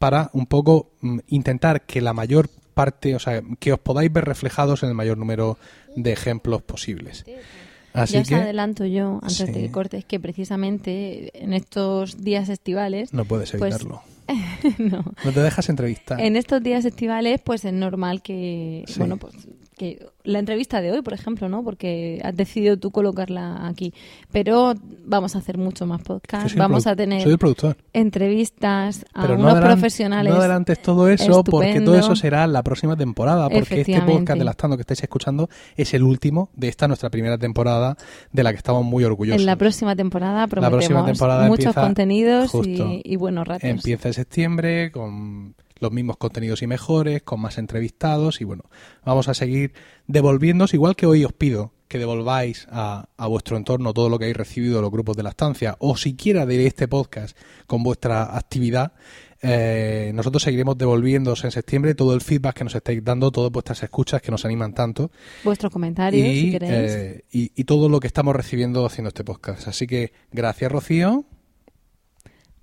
[0.00, 2.48] para un poco mm, intentar que la mayor
[2.78, 5.58] parte, o sea, que os podáis ver reflejados en el mayor número
[5.96, 7.24] de ejemplos posibles.
[7.92, 9.52] Así ya os que adelanto yo, antes de Sí.
[9.52, 14.02] que cortes, que precisamente en estos días estivales, no puedes pues, evitarlo.
[14.78, 16.20] no, No te dejas entrevistar.
[16.20, 18.98] en estos días estivales, pues es normal que, Sí.
[19.00, 19.34] bueno, pues
[19.78, 21.64] que la entrevista de hoy, por ejemplo, ¿no?
[21.64, 23.94] Porque has decidido tú colocarla aquí.
[24.30, 24.74] Pero
[25.06, 27.76] vamos a hacer mucho más podcast, vamos a tener Soy el productor.
[27.94, 30.32] entrevistas a Pero no, unos profesionales.
[30.32, 33.48] no adelantes todo eso porque todo eso será la próxima temporada.
[33.48, 37.38] Porque este podcast de Lactando que estáis escuchando es el último de esta nuestra primera
[37.38, 37.96] temporada
[38.32, 39.40] de la que estamos muy orgullosos.
[39.40, 43.64] En la próxima temporada prometemos próxima temporada muchos contenidos y, y buenos ratos.
[43.64, 48.64] Empieza en septiembre con los mismos contenidos y mejores, con más entrevistados y bueno,
[49.04, 49.72] vamos a seguir
[50.06, 54.26] devolviéndoos, igual que hoy os pido que devolváis a, a vuestro entorno todo lo que
[54.26, 58.36] habéis recibido de los grupos de la estancia o siquiera de este podcast con vuestra
[58.36, 58.92] actividad.
[59.40, 63.82] eh, nosotros seguiremos devolviéndoos en septiembre todo el feedback que nos estáis dando, todas vuestras
[63.82, 65.10] escuchas que nos animan tanto
[65.44, 66.72] Vuestros comentarios, y, si queréis.
[66.92, 69.68] eh, y- y todo lo que estamos recibiendo haciendo este podcast.
[69.68, 71.24] Así que gracias Rocío.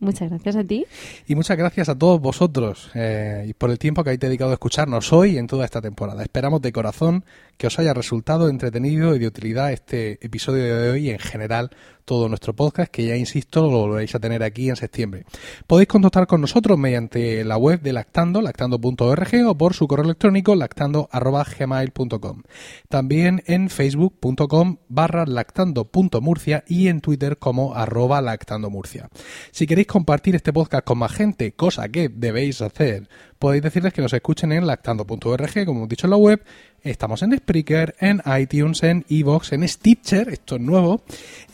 [0.06, 0.86] Muchas gracias a ti.
[1.28, 4.54] Y muchas gracias a todos vosotros eh, y por el tiempo que habéis dedicado a
[4.54, 6.22] escucharnos hoy en toda esta temporada.
[6.22, 7.26] Esperamos de corazón
[7.58, 11.72] que os haya resultado entretenido y de utilidad este episodio de hoy en general
[12.06, 15.26] todo nuestro podcast, que ya insisto, lo volveréis a tener aquí en septiembre.
[15.68, 20.56] Podéis contactar con nosotros mediante la web de Lactando, lactando.org o por su correo electrónico
[20.56, 22.44] lactando.gmail.com.
[22.90, 29.10] También en facebook.com barra lactando.murcia y en Twitter como arroba lactandomurcia.
[29.52, 34.02] Si queréis compartir este podcast con más gente, cosa que debéis hacer, podéis decirles que
[34.02, 36.44] nos escuchen en lactando.org, como hemos dicho en la web.
[36.84, 41.02] Estamos en Spreaker, en iTunes, en Evox, en Stitcher, esto es nuevo.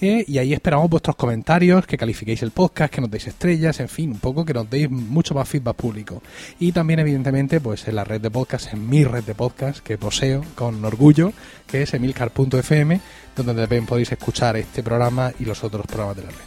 [0.02, 3.88] eh, y ahí esperamos vuestros comentarios, que califiquéis el podcast, que nos deis estrellas, en
[3.90, 6.22] fin, un poco que nos deis mucho más feedback público.
[6.60, 9.98] Y también, evidentemente, pues en la red de podcast, en mi red de podcast, que
[9.98, 11.34] poseo con orgullo,
[11.68, 13.00] que es emilcar.fm,
[13.36, 16.38] donde también podéis escuchar este programa y los otros programas de la red.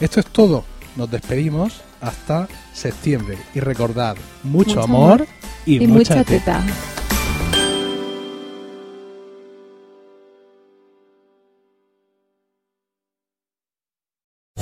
[0.00, 0.64] Esto es todo.
[0.96, 3.38] Nos despedimos hasta septiembre.
[3.54, 5.26] Y recordad, mucho, Mucho amor, amor
[5.66, 6.60] y, Y mucha, mucha teta.
[6.60, 7.13] teta.